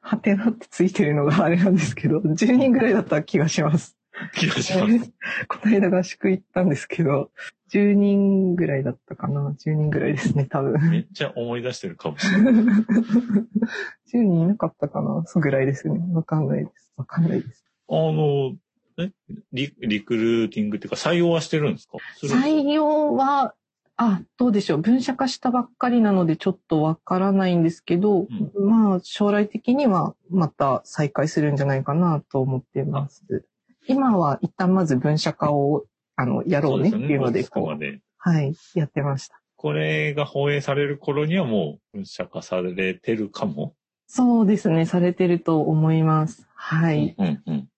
[0.00, 3.98] はてなってついてるのがあれなんですけど、10人ぐらいだった気がします。
[4.34, 5.12] 気がします。
[5.48, 7.30] この間合宿行ったんですけど、
[7.72, 9.54] 10人ぐらいだったかな。
[9.62, 10.90] 10人ぐらいですね、多分。
[10.90, 12.54] めっちゃ思い出してるかもしれない。
[12.54, 12.84] 10
[14.12, 15.24] 人いなかったかな？
[15.26, 16.00] そうぐらいですね。
[16.14, 16.92] わかんないです。
[16.96, 17.64] わかんないです。
[17.88, 18.54] あの、
[18.98, 19.10] え？
[19.52, 21.98] リリクルーティングっていうか、採用はしてるんですか？
[22.22, 23.54] 採用は、
[23.98, 24.78] あ、どうでしょう。
[24.78, 28.26] 分社化したばっかりなのでちょっとわからないんですけど、
[28.58, 33.24] まあ将来的にはまた再開するんじゃないかなと思ってます。
[33.86, 39.40] 今は一旦まず分社化をあのやろうねっていうので、こう、ねではい、やってました。
[39.56, 43.74] これが放映される頃にはもう分社化されてるかも。
[44.08, 46.46] そうですね、されてると思います。
[46.54, 47.14] はい。
[47.16, 47.68] うんうん。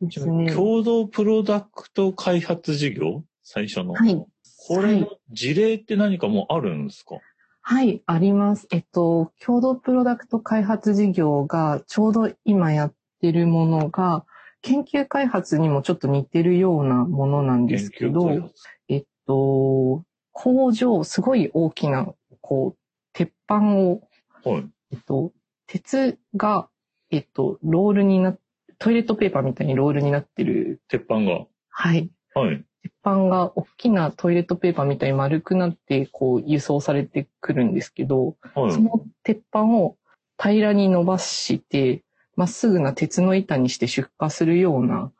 [0.00, 0.52] ですね。
[0.52, 3.24] 共同プロダクト開発事業？
[3.42, 3.94] 最初の。
[3.94, 4.24] はい。
[4.66, 7.16] これの事例って何かもうあるんですか？
[7.60, 8.66] はい、あります。
[8.72, 14.26] えっと、共同プロダクト開発事業がちょうど今やってるものが、
[14.62, 18.50] 研究開発にもちょっと似てるようなものなんですけど。
[18.88, 22.12] えっと、工場、すごい大きな、
[22.42, 22.78] こう、
[23.14, 24.02] 鉄板を、
[24.44, 24.68] はい。
[24.92, 25.32] えっと、
[25.66, 26.68] 鉄が、
[27.10, 28.36] えっと、ロールにな、
[28.78, 31.46] トイレットペーパーみたいにロールになってる、鉄板が。
[31.70, 32.10] はい。
[32.34, 32.62] はい。
[32.84, 38.72] 鉄板が大きなトイレットペーパーみたいに丸くなって、こう、輸送されてくるんですけど、はい。
[38.72, 39.96] その鉄板を
[40.38, 42.04] 平らに伸ばして、
[42.36, 45.12] まっすぐな鉄の板にして出荷するような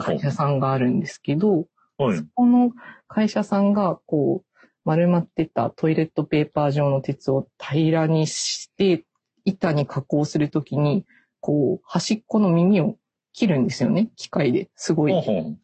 [0.00, 1.66] 会社さんがあるんですけど、
[1.98, 2.02] う。
[2.02, 2.24] はいそ。
[2.34, 2.72] この
[3.06, 9.04] 会社さんが、こう、丸まってたトイレットペーパー状の鉄を平らにして、
[9.44, 11.06] 板に加工するときに、
[11.38, 12.96] こう、端っこの耳を
[13.32, 14.68] 切るんですよね、機械で。
[14.76, 15.12] すごい。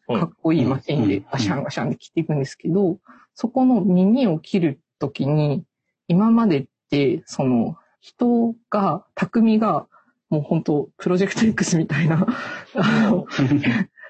[0.07, 1.07] かっこいいマシンうん。
[1.07, 2.99] でガシャンガシャンで切っていくんですけど、
[3.33, 5.63] そこの耳を切るときに、
[6.07, 9.87] 今までって、その、人が、匠が、
[10.29, 12.25] もう本当プロジェクト X みたいな、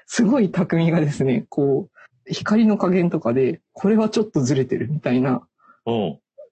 [0.06, 5.46] すごい匠がですね、こう、光の加減とかで、これはちょっとずれてるみたいな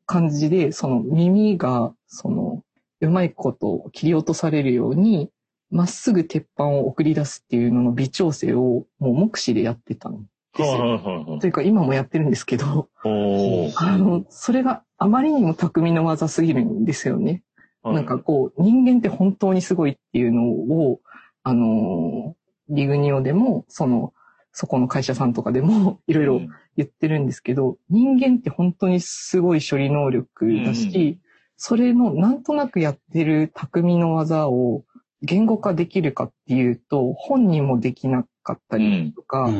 [0.06, 2.62] 感じで、その耳が、その、
[3.00, 5.30] うまいこと切り落とされるように、
[5.70, 11.38] まっすぐ鉄板を送り出すっていうのの微調整をもう目視でやってたんですよ。
[11.40, 17.42] というか今もやってるんですけど、あの、それがあまりにも匠の技すぎるんですよね。
[17.82, 17.94] はい。
[17.96, 21.00] なんかこう、人間って本当にすごいっていうのを、
[21.42, 22.34] あの、
[22.68, 24.12] リグニオでも、その、
[24.52, 26.48] そこの会社さんとかでも いろいろうん。
[26.78, 31.18] 言ってるんですけど、人間って本当にすごい処理能力だし、
[31.56, 34.84] それのなんとなくやってる匠の技を
[35.22, 39.50] 言語化できるかっていうと、本人もできなかったりとか、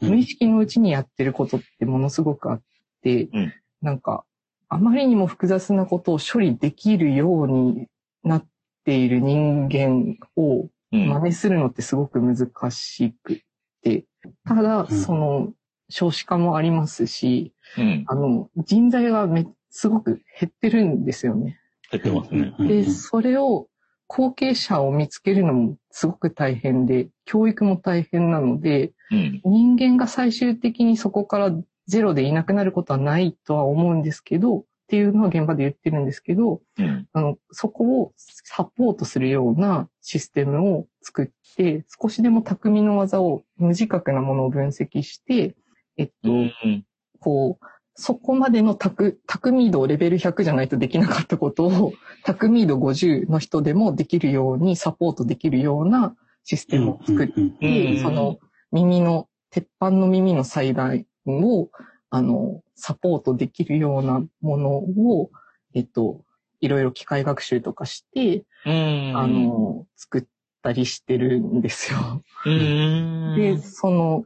[0.00, 2.62] 無意ん識のうちにやってることってものすごくあっ
[3.02, 3.52] て、うん。
[3.80, 4.24] なんか、
[4.68, 7.86] あまりにも複雑なことを処理できるように
[8.22, 8.46] なっ
[8.84, 11.06] ている人間をうん。
[11.06, 13.42] 真似するのってすごく難しく
[13.82, 14.06] て、
[14.46, 14.86] ただ、うん。
[14.88, 15.52] その、
[15.90, 18.04] 少子化もありますし、うん。
[18.06, 21.58] あの、人材がめ、すごく減ってるんですよね。
[21.90, 22.54] 減ってますね。
[22.58, 22.86] で、うん。
[22.86, 23.67] うんそれを、
[24.08, 29.40] 後継者を見つけるのもすごく大変で、教育も大変なので、うん。
[29.44, 31.52] 人間が最終的にそこから
[31.86, 37.06] ゼロでいなくなることはないとは思うんですけど、っていうのは現場で言ってるんですけど、うん。
[37.12, 45.54] あの、そこをサポートするようなシステムを作って、少しでも匠の技を、無自覚なものを分析して、
[45.98, 46.84] えっと、うん。
[47.20, 47.66] こう、
[48.00, 51.92] そこまでの匠、匠度レベル100じゃないとできなかったことを、
[52.24, 58.38] 匠度50の人でもできるようにサポートできるようなシステムを作って、その
[58.70, 61.70] 耳の、鉄板の耳の裁断を、
[62.08, 65.30] あの、サポートできるようなものを、
[65.74, 66.24] えっと、
[66.60, 69.12] いろいろ機械学習とかして、うん。
[69.16, 70.24] あ、の、作っ
[70.62, 72.22] たりしてるんですよ。
[72.46, 73.34] うん。
[73.36, 74.24] で、その、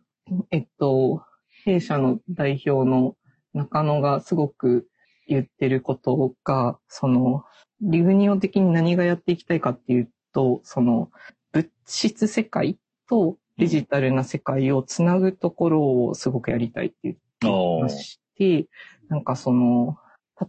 [0.50, 1.22] えっと、
[1.64, 3.16] 弊社の代表の
[3.55, 4.86] 中野がすごく
[5.26, 7.44] 言ってることが、その、
[7.80, 11.11] リグニオ的に何がやっていきたいかっていうと、その、
[11.53, 12.78] 物質世界
[13.09, 18.66] とデジタルな世界をつなぐところをすごくやりたいって言ってまして、
[19.09, 19.98] なんかその、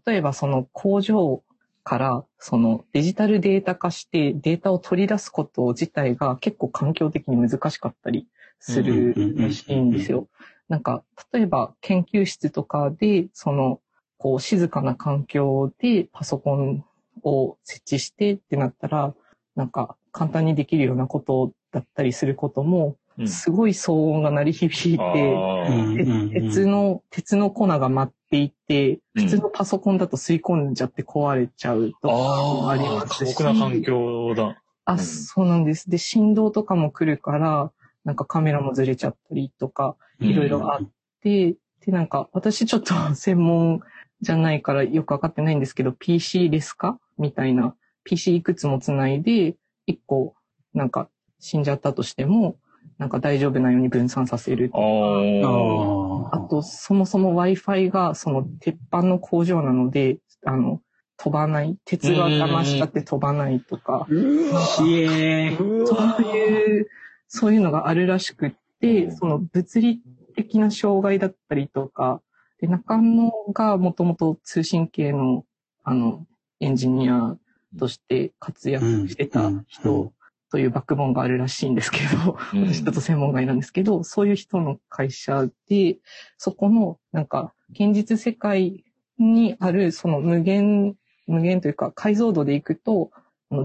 [0.06, 1.44] 例えばその工場
[1.84, 8.28] からそのデジタルデータ化してデータを取り出すこと自体が結構環境的に難しかったり
[8.60, 10.28] するらしいんですよ。
[10.70, 13.80] なんか、例えば研究室とかで、その、
[14.18, 16.86] こう静かな環境でパソコン
[17.24, 19.14] を設置してってなったら、
[19.56, 33.36] なんか簡単にできるようなことだったりすることも、うんすごい騒音が鳴り響いて、鉄の、鉄の粉が舞っていて、うん普通のパソコンだと吸い込んじゃって壊れちゃうとかもありますし。
[33.36, 34.58] 過酷な環境だ。
[34.86, 35.92] あ、うんそうなんです。
[35.92, 37.72] で、振動とかも来るから、
[38.04, 40.90] なんかカメラもずれちゃったりとか、いろいろあっ
[41.22, 43.82] て、で、なんか私ちょっと 専門
[44.22, 50.36] じゃないからよくわかってないんですけど、PC レス化みたいな、PC いくつもつないで、一個、
[50.74, 52.58] なんか死んじゃったとしても、
[52.98, 56.48] なんか大丈夫なように分散させるとあか、あ。
[56.48, 60.82] と、そもそも Wi-Fi がその鉄板の工場なので、あの、
[61.18, 61.78] 飛ばない。
[61.86, 65.86] 鉄が邪魔しちゃって飛ばないとか、ひえー。
[65.86, 66.88] そういう、
[67.36, 70.02] そういうのがあるらしくって、その物理
[70.36, 72.22] 的な障害だったりとか、
[72.62, 75.44] で、中野がもともと通信系の、
[75.84, 76.28] あの、
[76.60, 77.36] エンジニア
[77.80, 80.14] として活躍してた人
[80.52, 82.72] というバックボーンがあるらしいんですけど、うん。
[82.72, 85.98] 私ちょっと専門外なんですけど、そういう人の会社で、
[86.38, 88.84] そこの、なんか、現実世界
[89.18, 90.94] にある、その無限、
[91.26, 93.10] 無限というか、解像度でいくと、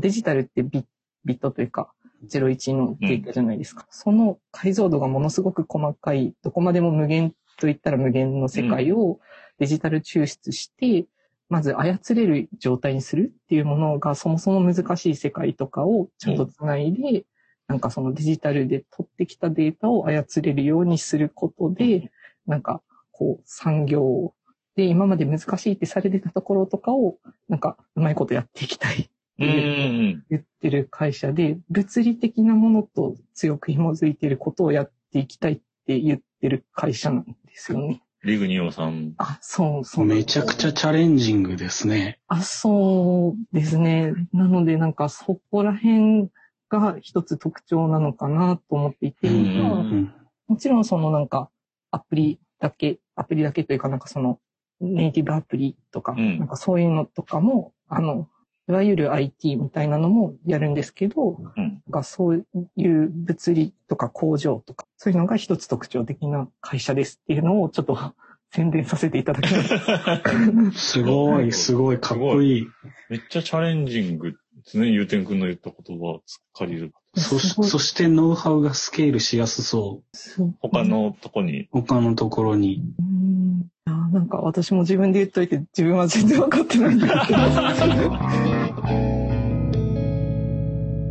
[0.00, 0.86] デジタルってビ
[1.26, 1.92] ビットというか、
[2.26, 3.86] 01のデータじゃないですか。
[3.90, 9.20] その解像度がものすごく細かい、どこまでも無限と言ったら無限の世界を
[9.58, 11.06] デジタル抽出して、
[11.48, 17.24] まず操れる状態にするっていうものがそもそも難しい世界とかをちゃんとつないで、
[17.68, 22.10] なんかそのデジタルで取ってきたデータを操れるようにすることで、
[22.46, 24.34] なんかこう産業
[24.76, 27.16] で今まで難しいってされてたところとかを、
[27.48, 29.10] なんかうまいことやっていきたい
[29.42, 38.02] ってうんういうん言ってる会社で、物理的なものと強く紐づいていることをやっていきたいって言ってる会社なんですよね。
[38.24, 39.14] リグニオさん。
[39.18, 40.04] あ、そう、そう。
[40.04, 42.18] めちゃくちゃチャレンジングですね。
[42.26, 44.12] あ、そうですね。
[44.32, 46.28] なので、なんかそこら辺
[46.68, 50.12] が一つ特徴なのかなと思っていて、うんまあうん
[50.48, 51.50] もちろんそのなんか
[51.90, 54.40] アプリだけ、アプリだけというかなんかその
[54.80, 58.28] ネイティブアプリとか、うんなんかそういうのとかも、あの、
[58.68, 62.46] いわゆる IT みたいなのもやるんですけど、うんなんかそう
[62.76, 67.98] いう物理とか工場とか、そういうのが一つ特徴的な会社ですっていうのをちょっと
[68.52, 70.72] 宣伝させていただきました。
[70.72, 72.66] すごい、すごい、かっこいい。
[73.08, 74.34] めっちゃチャレンジング
[74.68, 74.88] ですね。
[74.88, 80.16] ゆうてんくんの言った言葉、すっかりそしそしてノウハウがスケールしやすそう。
[80.16, 81.68] そう他のとこに？
[81.72, 82.82] 他のところに。
[82.98, 87.38] うんいやなんか私も自分で言っといて自分は全然分かってないんだけど。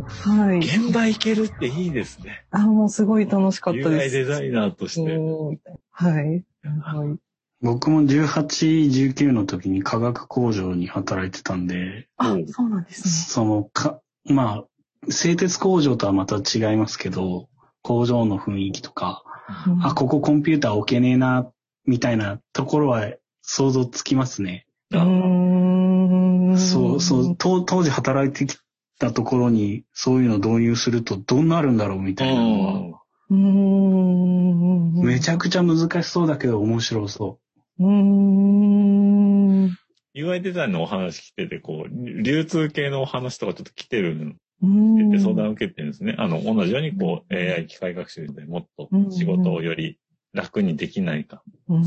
[0.08, 0.58] はい。
[0.58, 2.44] 現場行けるっていいですね。
[2.50, 4.16] あ、もうすごい楽しかったです。
[4.16, 5.14] UI デザイナーとして。
[5.16, 5.58] うん
[5.90, 6.44] はい。
[6.82, 7.18] はい。
[7.60, 17.48] 僕も18、19の時に化学工場に働いてたんで、あうん、そうなんですそのか、まあ、製鉄工場とはまた違いますけど、
[17.82, 19.22] 工場の雰囲気とか、
[19.66, 19.72] ね。
[19.72, 21.50] うんあ、ここコンピューター置けねえな、
[21.86, 24.66] みたいなところは想像つきますね。
[24.90, 26.58] うーん。
[26.58, 28.58] そう、そう、当当時働いてき
[28.98, 34.92] たところにそういうの導入するとどうなるんだろうみたいなのは、うーん。
[35.02, 37.38] めちゃくちゃ難しそうだけど面白そ
[37.78, 39.76] うーん。
[40.14, 46.16] UI デザインのお話来てて、こう、流通系のお話とかちょっと来てるってうん言って相談を受けてるんですね。
[46.18, 49.98] あの、同じようにこう、AI 機械学習でもっと仕事をより
[50.32, 51.42] 楽にできないか、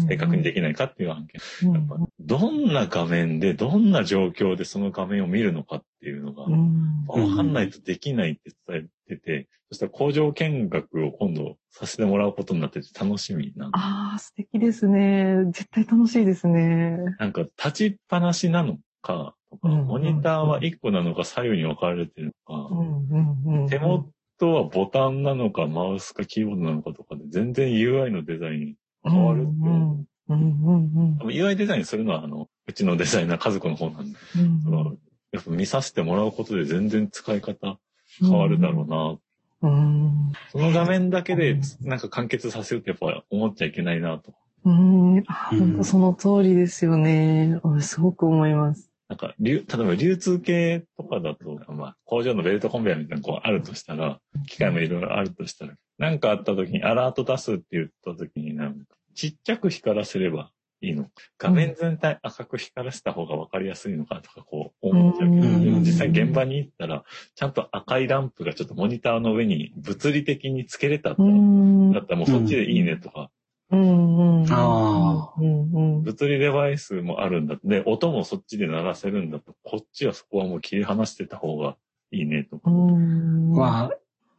[0.07, 1.41] 正確にできないかっていう案件。
[1.69, 13.69] うんやっぱどんな画面で、どんな状況でその画面を見るのかっていうのが、うんわかんないとできないって伝えてて、そしたら工場見学を今度させてもらうことになってて楽しみな。
[13.71, 15.45] ああ、素敵ですね。
[15.51, 16.97] 絶対楽しいですね。
[17.19, 24.11] なんか立ちっぱなしなのかとか、うんモニターは1個なのか左右に分かれてるのか、うんうんうん手元
[24.41, 28.75] はボタンなのかマウスかキーボードなのかとかで全然 UI のデザイン
[29.09, 29.55] 変わるっていう。
[29.61, 34.95] うんうんうん UI デザインするのは、あの、うちのデザイナー家族の方なんで、うんその
[35.31, 37.77] やっぱ見させてもらうことで全然使い方
[38.19, 39.17] 変わるだろうな。
[39.61, 40.33] うん。
[40.51, 44.33] その画面だけでなんか完結させるってやっぱ思っちゃいけないなと。
[44.65, 45.23] うん。
[45.23, 47.59] 本当その通りですよね。
[47.63, 48.91] あすごく思います。
[49.11, 60.51] なんか、流、例えば流通系とかだと、まあ、工場のベルトコンベヤーみたいなのがこうあるとしたら、機械もいろいろあるとしたら、なんかあった時にアラート出すって言った時になんか、ちっちゃく光らせれば
[60.81, 61.03] いいの？
[61.03, 61.11] か。
[61.37, 67.03] 画面全体赤く光らせた方が分かりやすいのかとかこう思っちゃうけど、実際現場に行ったら、
[67.35, 71.91] ちゃんと赤いランプがちょっとモニターの上に物理的につけれたったうら、ん。
[71.91, 73.29] だったらもうそっちでいいねとか、
[73.69, 74.51] うんうん。
[74.51, 76.01] あうんうん。
[76.03, 77.57] 物理デバイスもあるんだ。
[77.63, 81.77] で、音もそっちで鳴らせるんだと、こっちはそこはもう切り離してた方が
[82.11, 82.71] いいねとか。
[82.71, 83.51] うん。
[83.53, 83.91] わ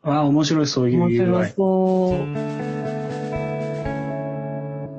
[0.02, 1.54] あ、わあ、面白い、そういう面白 UI。
[1.54, 2.42] そう。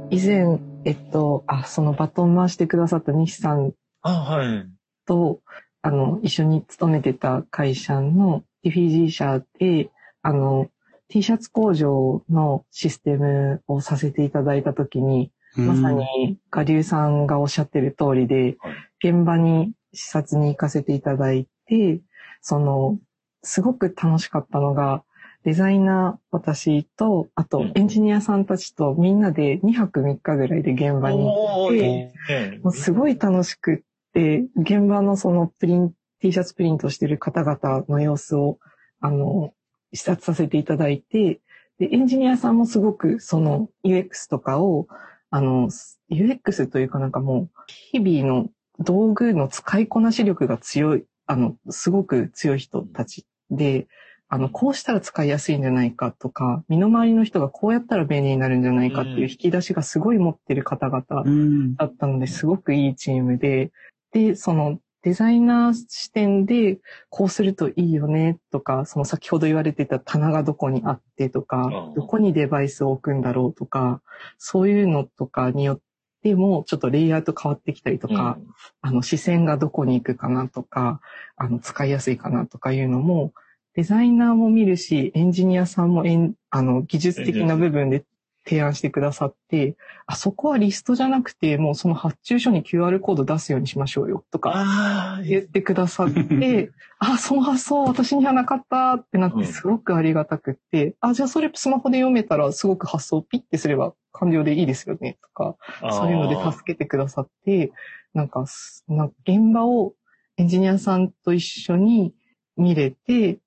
[0.09, 4.69] 以前、えっと、あ、そのバトン回してくださった西さんあ、はい。
[5.05, 5.41] と、
[5.81, 9.89] あの、一緒に勤めてた会社のディフィジー社で、
[10.21, 10.69] あの、
[11.09, 18.57] T シャツ工場のシステムをさせていただいたときに、まさに我流さんがおっしゃってる通りで、
[19.03, 22.01] 現場に視察に行かせていただいて、
[22.41, 22.97] その、
[23.43, 25.03] すごく楽しかったのが、
[25.43, 33.79] デザイナー、私と、あとエンジニアさんたちとみんなで2泊3日ぐらいで現場に行って、もうすごい楽しくっ
[34.13, 38.57] て、現場のそのプリン、T シャツプリントしてる方々の様子を、
[39.01, 39.53] あの、
[39.93, 41.41] 視察させていただいて、
[41.77, 44.87] で、エンジニアさんもすごくその UX とかを、
[45.29, 45.69] あの、
[46.09, 47.49] UX というかなんかもう、
[47.91, 53.87] 日々の道具の使いこなし力が強い、あの、すごく強い人たちで、
[54.33, 61.75] あの、こうしたら使いやすいんじゃないかとか、身の回りの人がこうやったら便利になるんじゃないかっていう引き出しがすごい持ってる方々うん。
[61.75, 63.71] だったのですごくいいチームで、
[64.11, 66.79] で、そのデザイナー視点で
[67.09, 74.01] こうするといいよねとか、その先ほど言われてた棚がどこにあってとかどこにデバイスを置くんだろうとか、
[74.39, 75.79] そういうのとかによっ
[76.23, 78.39] てもちょっとレイアウト変わってきたりとか、
[78.81, 81.01] あの視線がどこに行くかなとか、
[81.35, 83.31] あの使いやすいかなとかいうのも、
[83.75, 88.05] デザイナーも見るし、エンジニアさんもエンあの技術的な部分で
[88.45, 105.55] 提案してくださって、あそこはリストじゃなくて、もうその発注書に QR コード出すようにしましょうよとかああ、言ってくださって、あ、その発想私にはなかったってなってすごくありがたくって、あ、じゃあそれスマホで読めたらすごく発想ピッてすれば完了でいいですよねとか、
[105.91, 107.71] そういうので助けてくださって、
[108.13, 109.93] なんか、すなんか現場を
[110.37, 112.13] エンジニアさんと一緒に
[112.57, 113.39] 見れて、で、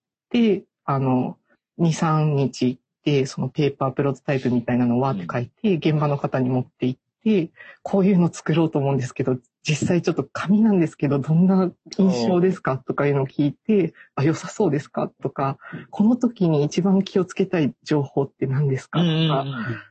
[0.84, 1.38] あの、
[1.78, 7.50] 2、3日行って、そのペーパープロトタイプみたいなのをわーって書いて、現場の方に持って行って、
[7.82, 15.58] こういうの作ろうと思うんですけど、実際ちょっと紙なんですけど、どんな印象ですかとかいうのを聞いて、あ、良さそうですかとか、
[15.90, 19.44] この時に一番気をつけたい情報って何ですかとか、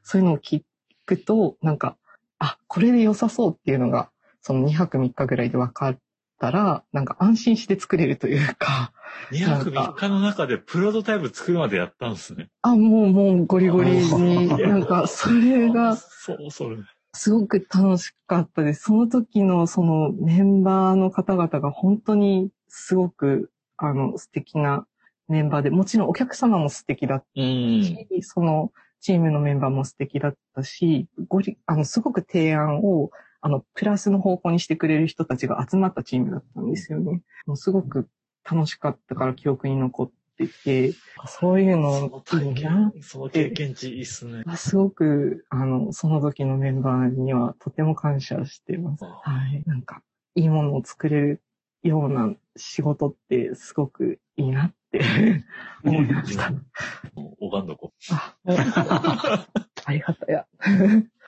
[0.04, 0.64] そういうのを聞
[1.06, 1.98] くと、なんか、
[2.40, 4.10] あ、これで良さそうっていうのが、
[4.42, 5.98] その2泊3日ぐらいで分かっ
[6.40, 8.92] たら、なんか安心して作れるというか、
[9.32, 12.50] 2泊3日の中でプロトタイプ作るまでやったんですね。
[12.62, 16.78] あ、もうもうゴリゴリに、 なんかそれがそう、それ。
[17.14, 18.84] すごく楽しかったです。
[18.84, 24.86] その時のそのメンバーの方々が本当にすごく、あの、素敵な
[25.30, 27.84] メンバーで、もちろんお客様も素敵だったうん。
[27.84, 33.12] し、そのチームのメンバーも素敵だったし、ごりあの、すごく提案を、
[33.46, 37.22] あの、プラスの方向にしてくれる人たちが集まったチームだったんですよね。
[37.46, 38.10] もうすごく
[38.44, 40.96] 楽しかったから記憶に残ってて、
[41.28, 44.44] そういうの体験、その経験値いいっすね。
[44.58, 49.06] すごく、あの、その時のメンバーにはとても感謝してます。
[49.06, 49.62] あはい。
[49.68, 50.02] なんか、
[50.34, 51.42] いいものを作れる
[51.84, 55.02] ような仕事ってすごくいいなって
[55.86, 56.52] 思いました。
[57.14, 58.36] 拝んどこあ、
[59.86, 60.48] ありがたや。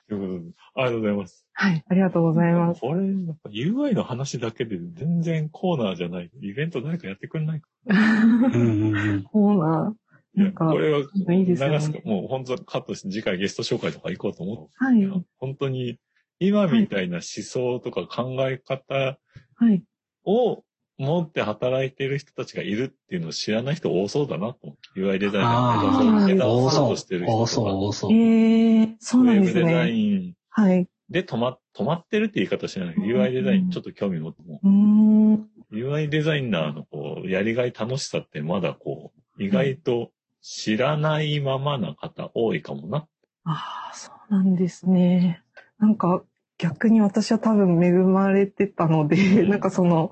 [0.08, 0.10] う。
[0.10, 1.46] ということで、ありがとうございます。
[1.54, 2.82] はい、ありがとうございます。
[2.82, 6.32] これ、やっぱ UI の話だけで全然コーナーじゃない。
[6.42, 7.70] イベント誰かやってくんないか。
[7.88, 9.94] コーナ
[10.36, 14.72] いやなんかこれはー、いいですよ流すかね。、もう本当カットして次回ゲスト紹介とか行こうと思って。
[14.76, 15.10] はいや
[15.40, 16.00] 本当に、
[16.40, 19.18] 今みたいな思想とか考え方
[19.56, 19.84] はい。
[20.26, 20.64] を
[20.98, 25.00] 持って働いてる人たちがいるっていうのを知らない人多そうだなと思って。
[25.00, 27.38] UI デザイナー目指そう多そうとしてる人。
[27.38, 28.12] 多そう、多そう。
[28.14, 29.92] えー、そうウなんですェブデザね。
[29.92, 30.88] インはい。
[31.10, 35.50] で止ま、止まってるって言い方してないけど、UI デザインちょっと興味持っても、うーん。
[35.72, 40.12] UI デザイナーのこう、やりがい楽しさってまだこう、意外と
[40.42, 43.08] 知らないままな方多いかもな。
[43.46, 45.44] ああ、そううなんですね。
[45.80, 46.22] なんか
[46.58, 50.12] 逆に私は多分恵まれてたので、なんかその、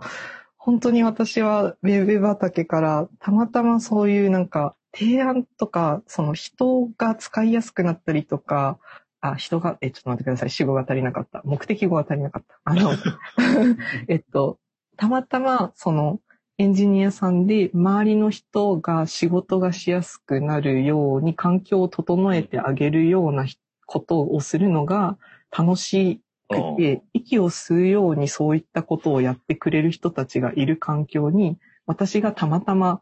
[0.65, 8.79] 本当に私はウェブ畑からたまたまそういうなんか提案とか、その人が使いやすくなったりとか、
[9.21, 10.49] あ、人が、え、ちょっと待ってください。
[10.49, 11.43] 主語が足りなかった。
[11.45, 12.59] 目的語が足りなかった。
[12.63, 12.93] あの、
[14.09, 14.57] えっと、
[14.97, 16.19] たまたまその
[16.57, 23.45] エンジニアさんで周りの人が仕事がしやすくなるように環境を整えてあげるような
[23.85, 25.19] ことをするのが
[25.55, 33.01] 楽しくて、息を吸うようにそういったことをやってくれる人たちがいる環境に、私がたまたま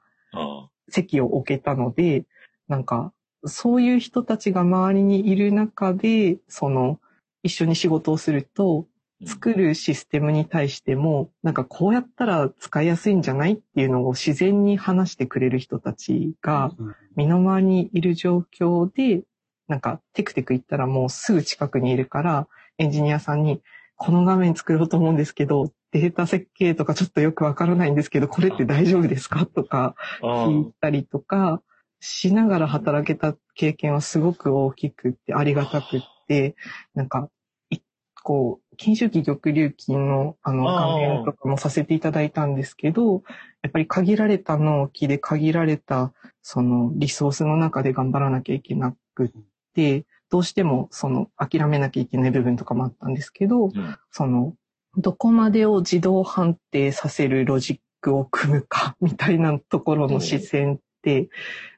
[0.89, 2.25] 席を置けたので、
[2.67, 3.13] なんか、
[3.45, 6.99] そういう人たちが周りにいる中で、その、
[7.43, 8.87] 一緒に仕事をすると、
[9.25, 16.71] 作るシステムに対しても、なんかこうやったら使いやすいんじゃないっていうのを自然に話してくれる人たちが
[17.15, 19.23] 身の回りにいる状況で、
[19.67, 23.61] なんかテクテク言ったらもうすぐ近くにいるから、エンジニアさんに、
[23.95, 29.45] この画面作ろうと思うんですけど、データ設計とかちょっとよくわからないんですけど、これって大丈夫ですか？
[29.45, 31.61] とか聞いたりとか
[31.99, 36.55] しながら働けた経験はすごく大きくってありがたくって、
[36.95, 37.29] なんか、
[38.23, 43.21] こう、金周期玉流期のあの関連とかもさせていただいたんですけど、
[43.61, 49.29] やっぱり限られた納期で限られたそのリソースの中で頑張らなきゃいけなくっ
[49.73, 54.55] て、どうしてもその諦めなきゃいけない部分とかもあったんですけど、うん、その
[54.97, 61.29] どこまでを自動判定させるロジックを組むかみたいなところの視線って、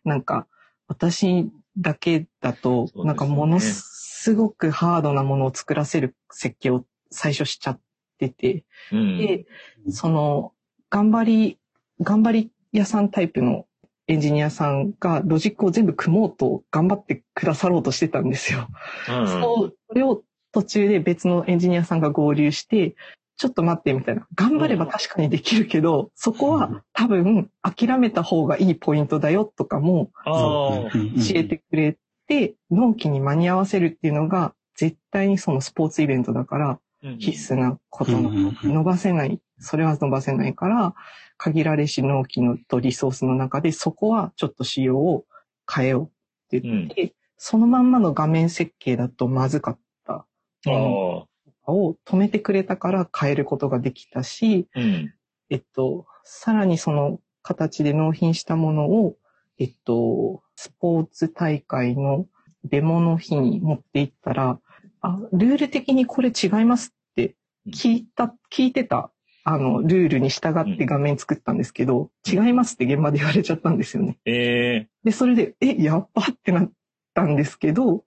[0.05, 0.47] なんか
[0.87, 7.79] 私だけだと、なんかものすごくハードなものを作らせる設計を最初しちゃっ
[8.19, 8.63] てて、
[8.93, 9.47] うん、で、
[9.89, 10.53] その
[10.89, 11.59] 頑張り、
[11.99, 13.65] 頑張り屋さんタイプの
[14.07, 18.67] エンジニアさんがロジックを全部組もうと頑張ってくださろうとしてたんですよ。
[19.09, 22.95] うん、そう、それを途中で別のエンジニアさんが合流して、
[23.37, 24.25] ちょっと待ってみたいな。
[24.35, 30.89] 頑張れば確かにできるけど、そこは多分諦めた方がいいポイントだよとかも教
[31.35, 36.79] えてくれて、納期に間に合わせるっていうのが絶対にそのスポーツイベントだから
[37.19, 38.53] 必須なことなの。
[38.63, 39.39] 伸ばせない。
[39.59, 40.95] それは伸ばせないから、
[41.37, 45.25] 限られし納期のとリソースの中で、そこはちょっと仕様を
[45.71, 46.07] 変えようっ
[46.49, 49.73] て言って、うん、そのまんまの画面設計だとまずかっ
[50.05, 50.25] た。
[50.65, 51.27] も
[51.67, 55.13] のを止めてくれたから変えることができたし、うん、
[55.49, 59.15] えっと、さらにその形で納品したものを、
[59.59, 62.25] えっと、スポーツ大会の
[62.63, 64.59] デモの日に持っていったら、
[65.01, 67.35] あ、ルール的にこれ違いますって
[67.69, 69.11] 聞いた、聞いてた
[69.47, 74.17] あの、ルールに従って画面作ったんですけど、うん、違いますって現場で言われちゃったんですよね。
[74.25, 76.71] えー、で、それで、え、やっばってなっ
[77.13, 78.03] たんですけど、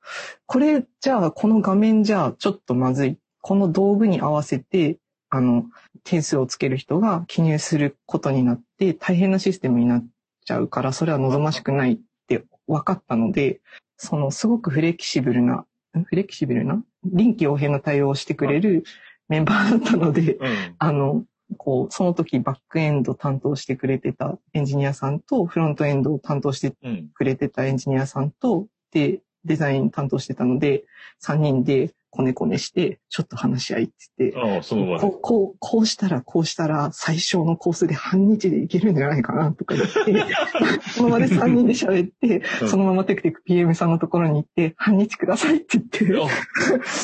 [0.46, 3.18] これ、じゃあ、この画面じゃあ、ちょっとまずい。
[3.40, 4.98] この道具に合わせて、
[5.30, 5.66] あの、
[6.02, 10.06] 点数をつける人が記入することになって、大変なシステムになっ
[10.44, 13.60] ちゃうから、それは望ましくないって分かったので、
[13.96, 15.66] その、すごくフレキシブルな、
[16.06, 18.82] フレキシブルな臨機応変な対応をしてくれる
[19.28, 21.24] メンバーだったので、うん、あの、
[21.56, 26.74] こう、その時バックエンド担当してくれてたエンジニアさんと、フロントエンドを担当して
[27.14, 30.84] くれてたエンジニアさんと、で、デザイン担当してたので、
[31.22, 40.24] 3人でこねこねして、ちょっと話し合いって言って、ああそうこう、こう、こうしたら、こうしたら、最小のコースで半日でいけるんじゃないかな、とか言って、
[40.94, 46.04] その場で3人で喋って、そのままテクテク PM さんのところに行って、半日くださいって言って、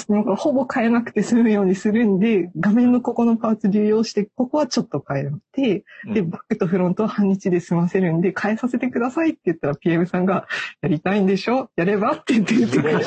[0.09, 10.47] なんかほぼ変えなくて済むようにするんで、画面のここのパーツ流用して、ここはちょっと変えて、で、バックとフロントは半日で済ませるんで、変えさせてくださいって言ったら PM さんが、
[10.81, 11.69] やりたいんでしょ？
[11.77, 12.13] やれば？
[12.13, 13.05] って言って言ってくれて、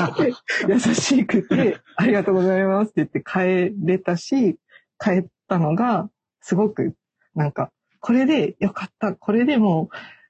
[0.67, 4.57] 優しくて、ありがとうございますって言って帰れたし、
[4.99, 6.09] 帰ったのが、
[6.41, 6.93] すごく、
[7.35, 9.13] なんか、これでよかった。
[9.13, 9.89] これでも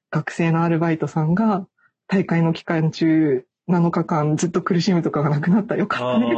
[0.09, 1.67] 学生のアルバイトさんが
[2.07, 5.75] 大会の期間中7日間ずっと苦しむとかがなくなった。
[5.75, 6.35] よかったねって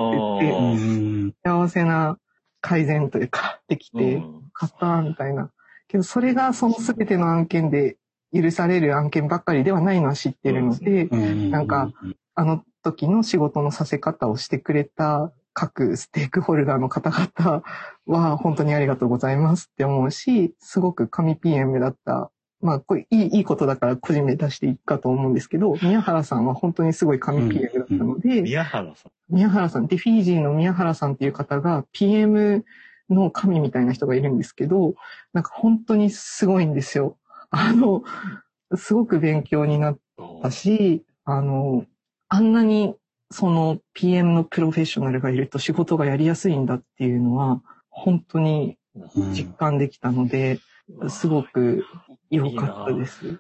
[0.48, 2.18] 言って、幸せな
[2.60, 5.52] 改善というか、できて、よかった、みたいな。
[5.88, 7.98] けど、それがその全ての案件で
[8.34, 11.92] 許される案件ばっかりではないのは知ってるので、なんか、
[12.34, 17.64] あの時の仕事のさせ方をしてくれた各ステークホルダーの方々
[18.06, 22.32] は本当にありがとうございますって思うし、すごく神 PM だった。
[22.62, 32.66] まあ、これいい、いいことだから個人名出していいかと思うんですけど、宮原さんは本当にすごい神 PM だったので、うん、宮原さん宮原さん、で、フィージーの宮原さんっていう方が PM
[33.10, 34.96] の神みたいな人がいるんですけど、
[35.34, 37.18] なんか本当にすごいんですよ。
[37.50, 38.04] あの、
[38.76, 39.98] すごく勉強になっ
[40.42, 41.86] たし、あの、
[42.30, 42.96] あんなに
[43.32, 48.78] その PM のプロフェッショナルがいると仕事がやりやすいんだっていうのは、本当に
[49.34, 50.60] 実感できたので、
[51.10, 51.86] すごく
[52.30, 53.40] 良かったです。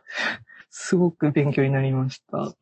[0.69, 2.37] すごく勉強になりました。
[2.37, 2.53] は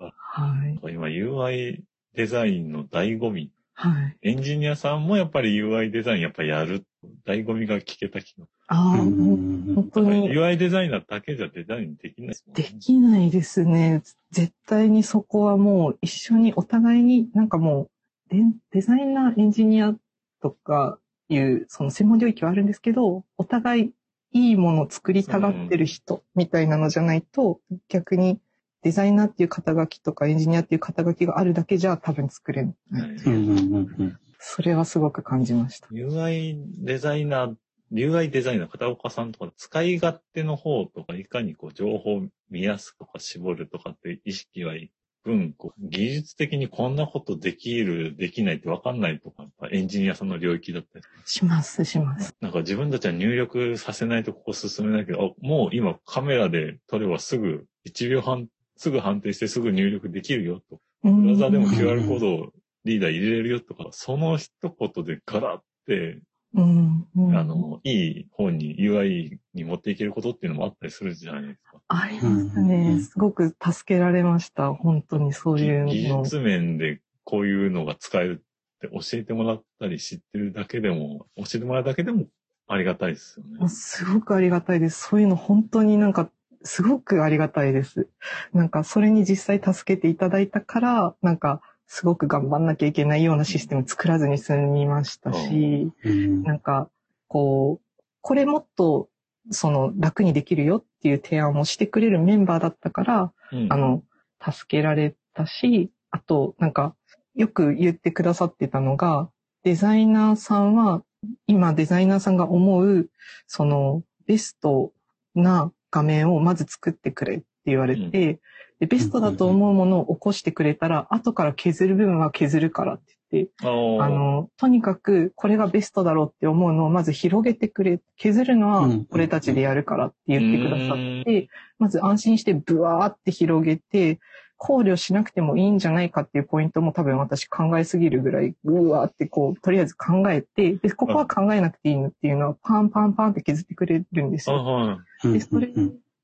[0.66, 0.94] い。
[0.94, 1.80] 今 UI
[2.14, 3.52] デザインの醍醐味。
[3.80, 4.18] はい。
[4.24, 6.84] エンジニアさんもやっぱり UI デザインやっぱやる。
[7.28, 8.45] 醍醐味が聞けた気が。
[8.70, 14.02] ああ、本当に UI デザイナーだけじゃデザインできないですもんできないですね。
[14.32, 17.90] 絶対にそこはもう一緒にお互いになんかもう
[18.30, 18.41] デ
[18.72, 19.94] デザイナー、エンジニア
[20.41, 20.98] とか
[21.30, 23.91] いうその専門領域はあるんですけど、お互い
[24.32, 27.60] いいものを作りたがってる人みたいなのじゃないと、
[27.90, 28.40] 逆に
[28.84, 33.02] デザイナーっていう肩書きとかエンジニアっていう肩書きがあるだけじゃ多分作れない。
[33.02, 35.88] はいうんうんうんうんそれはすごく感じました。
[35.88, 37.56] UI デザイナー、
[37.91, 44.76] UI デザイナー、片岡さんとか、使い勝手の方とか、いかにこう、情報を見やすくとか絞るとかって意識は、
[45.24, 52.34] 分、こう、技術的にこんなことできる、できないってわかんないとか、やっぱエンジニアさんの領域だったり、します、します。
[52.40, 58.48] なんか自分たちは入力させないとここ進めないけど、あもう今カメラで撮ればすぐ、1秒半、
[58.78, 60.80] すぐ判定してすぐ入力できるよと。
[61.04, 62.52] ブブラウザでもうん QR コードを
[62.86, 66.22] リーダー入れれるよとか、その一言でガラって
[66.54, 71.82] うん、うんあの、いい方に UI に持っていけることっていうのもあったりするじゃないですか。
[71.88, 73.02] ありますうんね。
[73.02, 74.74] すごく助けられました。
[74.74, 75.86] 本当にそういうの。
[75.88, 82.26] 技術面でこういうのが使えるって教えてもらったり知ってるだけでも、教えてもらうだけでも
[82.68, 83.68] ありがたいですよね。
[83.68, 85.10] すごくありがたいです。
[85.10, 86.32] そういうの本当になんか、
[86.68, 88.07] すごくありがたいです。
[88.53, 96.89] なんか、それに実際助けていただいたから、なんか、すごく頑張んなきゃいけないようなシステム作らずに済みましたし、うんなんか、
[97.27, 99.10] こう、これもっと、
[99.49, 104.03] その、楽にできるよっていう提案をしてくれるメンバーだったから、うんあの、
[104.41, 106.95] 助けられたし、あと、なんか、
[107.35, 109.30] よく言ってくださってたのが、
[109.64, 111.03] デザイナーさんは、
[111.48, 113.10] 今デザイナーさんが思う、
[113.48, 114.91] その、ベスト
[115.35, 118.39] な画面をまず作ってくれって言われて、
[118.80, 123.65] でベストだと思うものを起こしてくれたら、後から削る部分は削るからって言って、あ
[124.09, 131.49] の、とにかくこれがベストだろうって思うのをまず広げてくれ、削るのはうん俺たちでやるからって言ってくださって、
[131.80, 134.19] まず安心してブワーって広げて、
[134.57, 144.99] 考慮しなくてもいいんじゃないかっていうポイントも多分私考えすぎるぐらい、ぐわーってこう、とりあえず考えて、で、ここは考えなくていいのっていうのはパンパンパンって削ってくれるんですよ。
[145.23, 145.71] で、それ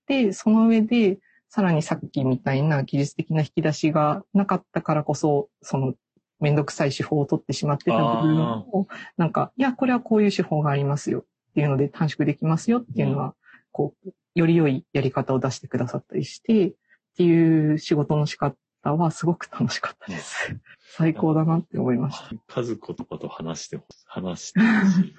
[0.08, 1.20] で、その上で、
[1.50, 5.94] さらにさっきみたいな技術的な引き出しがなかったからこそ、その、
[6.40, 8.88] めんどくさい手法を取ってしまってた部分を、
[9.18, 13.36] なんか、いや、これはこういう手法がありますよっていうので短縮できますよっていうのは、
[13.72, 16.74] こう、より良いやり方を出してくださったりして、
[17.14, 20.58] っていう仕事の仕方はすごく楽しかったです。
[20.98, 22.62] 最高だなって思いました。
[22.62, 25.14] 和子とかと話してほしい、話してほしい。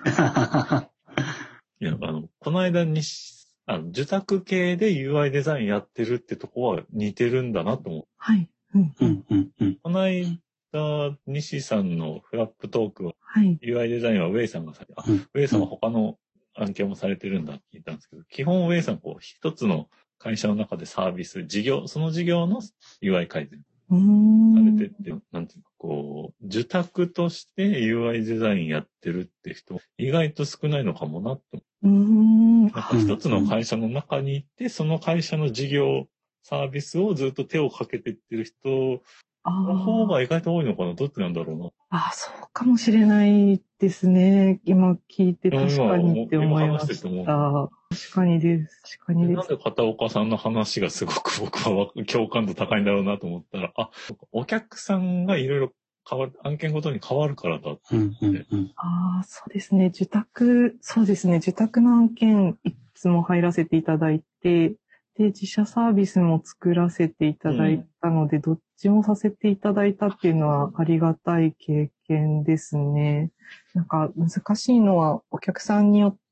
[1.80, 8.04] いや、あの、この間にし、あの、受託系で UI デザインやってるってとこは似てるんだなと思う。
[8.16, 8.48] はい。
[8.74, 8.82] うん。
[8.82, 9.10] ううん。
[9.12, 13.56] んうんうんこの間、西さんのフラップトークは、はい。
[13.62, 16.18] UI デザインはウェイさんがされて、あ、うんウェイさんは他の
[16.56, 19.88] 案件もされてるんだって聞いたんですけど、基本ウェイさん、こう、一つの
[20.24, 22.62] 会社の中でサービス、事業、その事業の
[23.02, 23.60] UI 改善。
[23.90, 31.62] されてって、なんていうか、こう、受託として UI デザインやってるって人、意外と少ないのかもなって。
[31.82, 32.62] うーん。
[32.62, 36.06] なんか一つの会社の中に行って、その会社の事業、
[36.42, 39.02] サービスをずっと手をかけてってる人
[39.42, 41.70] あの方ーが意外と多いのかなどっちなんだろうな。
[41.90, 44.60] あ、そうかもしれないですね。
[44.64, 47.70] 今聞いて確かにって思いま今話しててもした。
[47.94, 48.98] 確かにです。
[48.98, 49.36] 確かにです。
[49.36, 53.90] なんで片岡さんの話がすごく僕は共感度高いんだろうなと思ったら、あ、
[54.32, 55.72] お客さんがいろいろ
[56.08, 57.70] 変わる、案件ごとに変わるからだ。
[57.70, 59.86] うんうんうんああ、そうですね。
[59.86, 61.38] 受託、そうですね。
[61.38, 64.74] 受託の案件、いつも入らせていただいて、
[65.16, 73.30] で、自社サービスも作らせていただいたので、どっちもさせていただいたっていうのはありがたい経験ですね。
[73.74, 76.23] なんか難しいのはお客さんによって、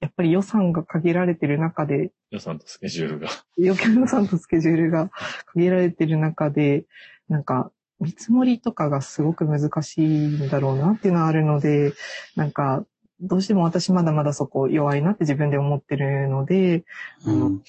[0.00, 3.28] やっぱり予算が限られてる中で、予算とスケジュールが。
[3.56, 5.10] 予算とスケジュールが
[5.54, 6.84] 限られてる中で、
[7.28, 7.70] なんか、
[8.00, 11.92] 見積もりとかがすごく難しいんだろうなっていうのはあるので、
[12.36, 12.84] なんか、
[13.20, 16.84] どうしても私まだまだそこ弱いなって自分で思ってるので、
[17.24, 17.62] うん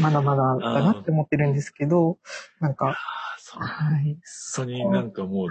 [0.00, 2.18] まだまだだなって思ってるんですけど、
[2.60, 2.96] なんか。
[3.54, 4.16] はい。
[4.54, 5.50] 本当になんかもう、はい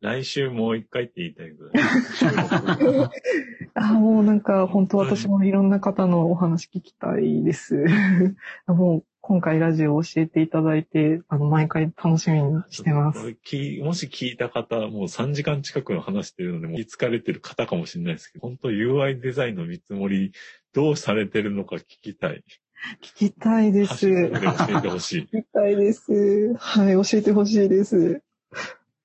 [0.00, 1.84] 来週もう一回って言いたいぐらい。
[3.74, 7.84] あもうなんか本当私もいろんな方のお話聞きたいです。
[8.66, 13.18] もう今回ラジオを教えていただいて、あの、毎回楽しみにしてます。
[13.18, 20.30] もし聞いた方、もう3時間近くの話してるので、もう気疲れてる方かもしれないですけど、本当 UI デザインの見積もり、
[20.72, 22.44] どうされてるのか聞きたい。
[23.02, 24.06] 聞きたいです。
[24.08, 25.26] で教えてほしい。
[25.42, 26.54] きたいです。
[26.54, 28.22] はい、教えてほしいです。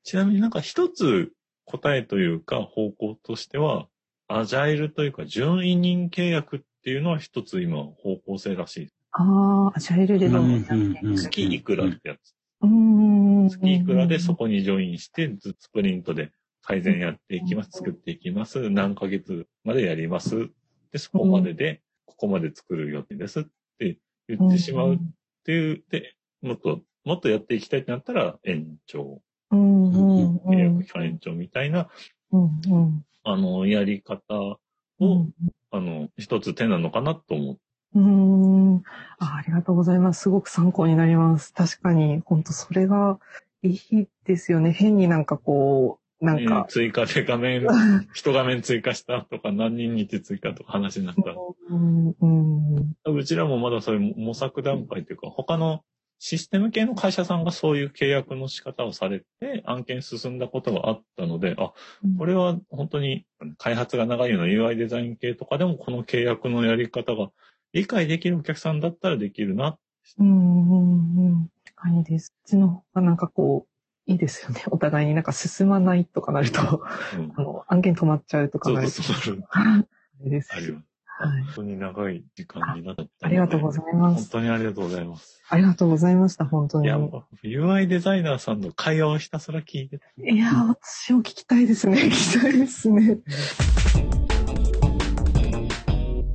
[0.03, 1.31] ちなみになんか一つ
[1.65, 3.87] 答えというか方向としては、
[4.27, 8.89] アジャイルというか準委任契約っていうのは一つ今方向性らしい。
[9.13, 10.65] ああ、アジャイルデザイン。
[11.03, 12.33] うん月いくらってやつ。
[12.61, 13.49] うーん。
[13.49, 16.31] 月いくらでそこにジョインして、ずスプリントで
[16.61, 20.49] 改善やっていきます、作っていきます、何ヶ月までやります。
[20.91, 23.43] で、そこまでで、ここまで作る予定ですっ
[23.79, 23.97] て
[24.27, 24.97] 言ってしまうっ
[25.43, 31.89] ていう、で、もっと、もっとやっていきたいってなったら延長、うんうんう契約ん期間延長みたいな、
[32.31, 34.59] うんうんあの、やり方を、
[34.99, 35.33] うん
[35.71, 37.59] あの、一つ手なのかなと思う。
[39.19, 39.37] あ。
[39.39, 40.21] ありがとうございます。
[40.21, 41.53] すごく参考になります。
[41.53, 43.19] 確かに、本当それが
[43.63, 44.71] いいですよね。
[44.71, 47.65] 変になんかこう、なんえーか、追加で画面、
[48.13, 51.35] 一画面追加したとか、何人にて追加とか話になった。
[51.69, 55.83] うんうんうちらもまだそういう模索段階というか、他の
[56.23, 61.73] システム系の会社さんがそういう契約の仕方をされて、案件進んだことがあったので、あ、
[62.19, 63.25] これは本当に
[63.57, 67.31] 開発が長いような UI デザイン系とかでもこの契約のやり方が
[67.73, 69.77] 理解できるお客さんだったらできるな。
[70.19, 71.49] うんうんうん。
[71.65, 72.33] 確かにです。
[72.45, 74.63] うちの方がなんかこう、いいですよね。
[74.71, 76.83] お互いになんか進まないとかなると、
[77.15, 78.93] うん、あの、案件止まっちゃうとかそうなると。
[79.03, 79.43] そうそう。
[79.51, 79.85] あ
[80.23, 80.85] れですあります。
[81.05, 81.43] はい。
[81.43, 84.31] 本当に長い時間になったのでありがとうございます。
[84.31, 85.41] 本当にありがとうございます。
[85.49, 86.87] ありがとうございました、本当に。
[86.87, 91.97] いや、UI デザイナーさんの会話をひたすら聞いていや、私も聞きたいですね。
[91.97, 93.19] 聞きたいですね。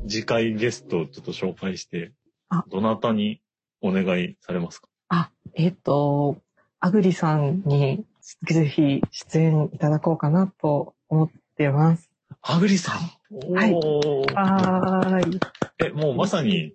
[0.09, 2.13] 次回ゲストをちょっと紹介して
[2.49, 3.41] あ、どなたに
[3.81, 4.89] お願いされますか？
[5.09, 6.37] あ、えっ、と、
[6.81, 8.05] アグリさんに
[8.43, 12.11] ぜひ出演いただこうかなと思ってます。
[12.43, 13.53] アグリさん？
[13.53, 15.41] はいおーはーい。
[15.79, 16.75] え、もうまさに、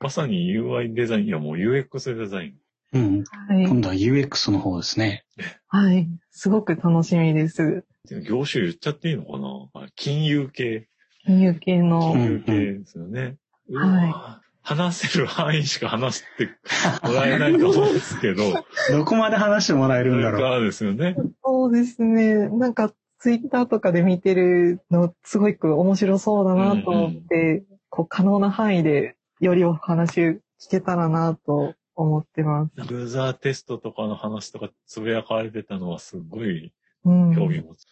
[0.00, 2.54] まさに UI デザイン、いやもう UX デザイン。
[2.92, 3.24] うん。
[3.24, 3.66] はい。
[3.68, 5.24] 今度は UX の方ですね。
[5.68, 6.08] はい。
[6.30, 7.84] すごく楽しみです。
[8.28, 9.84] 業種言っちゃっていいのかな？
[9.84, 10.88] あ金融系。
[11.26, 13.36] 金融系の、金融系ですよね。
[13.72, 16.48] は話せる範囲しか話して
[17.06, 18.42] もらえないと思うんですけど。
[18.90, 20.42] どこまで話してもらえるんだろう。
[20.42, 21.16] がですよね。
[21.44, 22.48] そうですね。
[22.48, 30.40] なんか、ツイッターとかで見てるの、すごく面白そうだなと思って、こう、可能な範囲で、よりお話聞
[30.70, 32.72] けたらなと思ってます。
[32.76, 36.72] ユーザーテストとかの話とかつぶやかれてたのはすごい
[37.04, 37.34] うん。
[37.34, 37.86] 興味を持つ。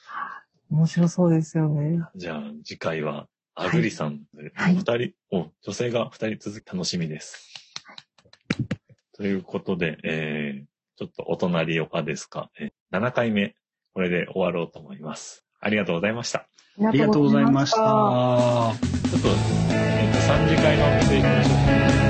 [0.75, 2.01] 面白そうですよね。
[2.17, 7.53] じゃあ次回はアグリさんで、はい二人、お女性が二人続き楽しみです。
[9.17, 10.67] ということで、えー、
[10.99, 13.55] ちょっとお隣岡ですか、えー、7回目、
[13.95, 15.45] これで終わろうと思います。
[15.61, 16.49] ありがとうございました。
[16.81, 17.77] あありがとうございました。
[17.77, 17.89] ちょ
[18.73, 19.29] っと、
[19.71, 22.04] えーと、3次会のお店行きましょう。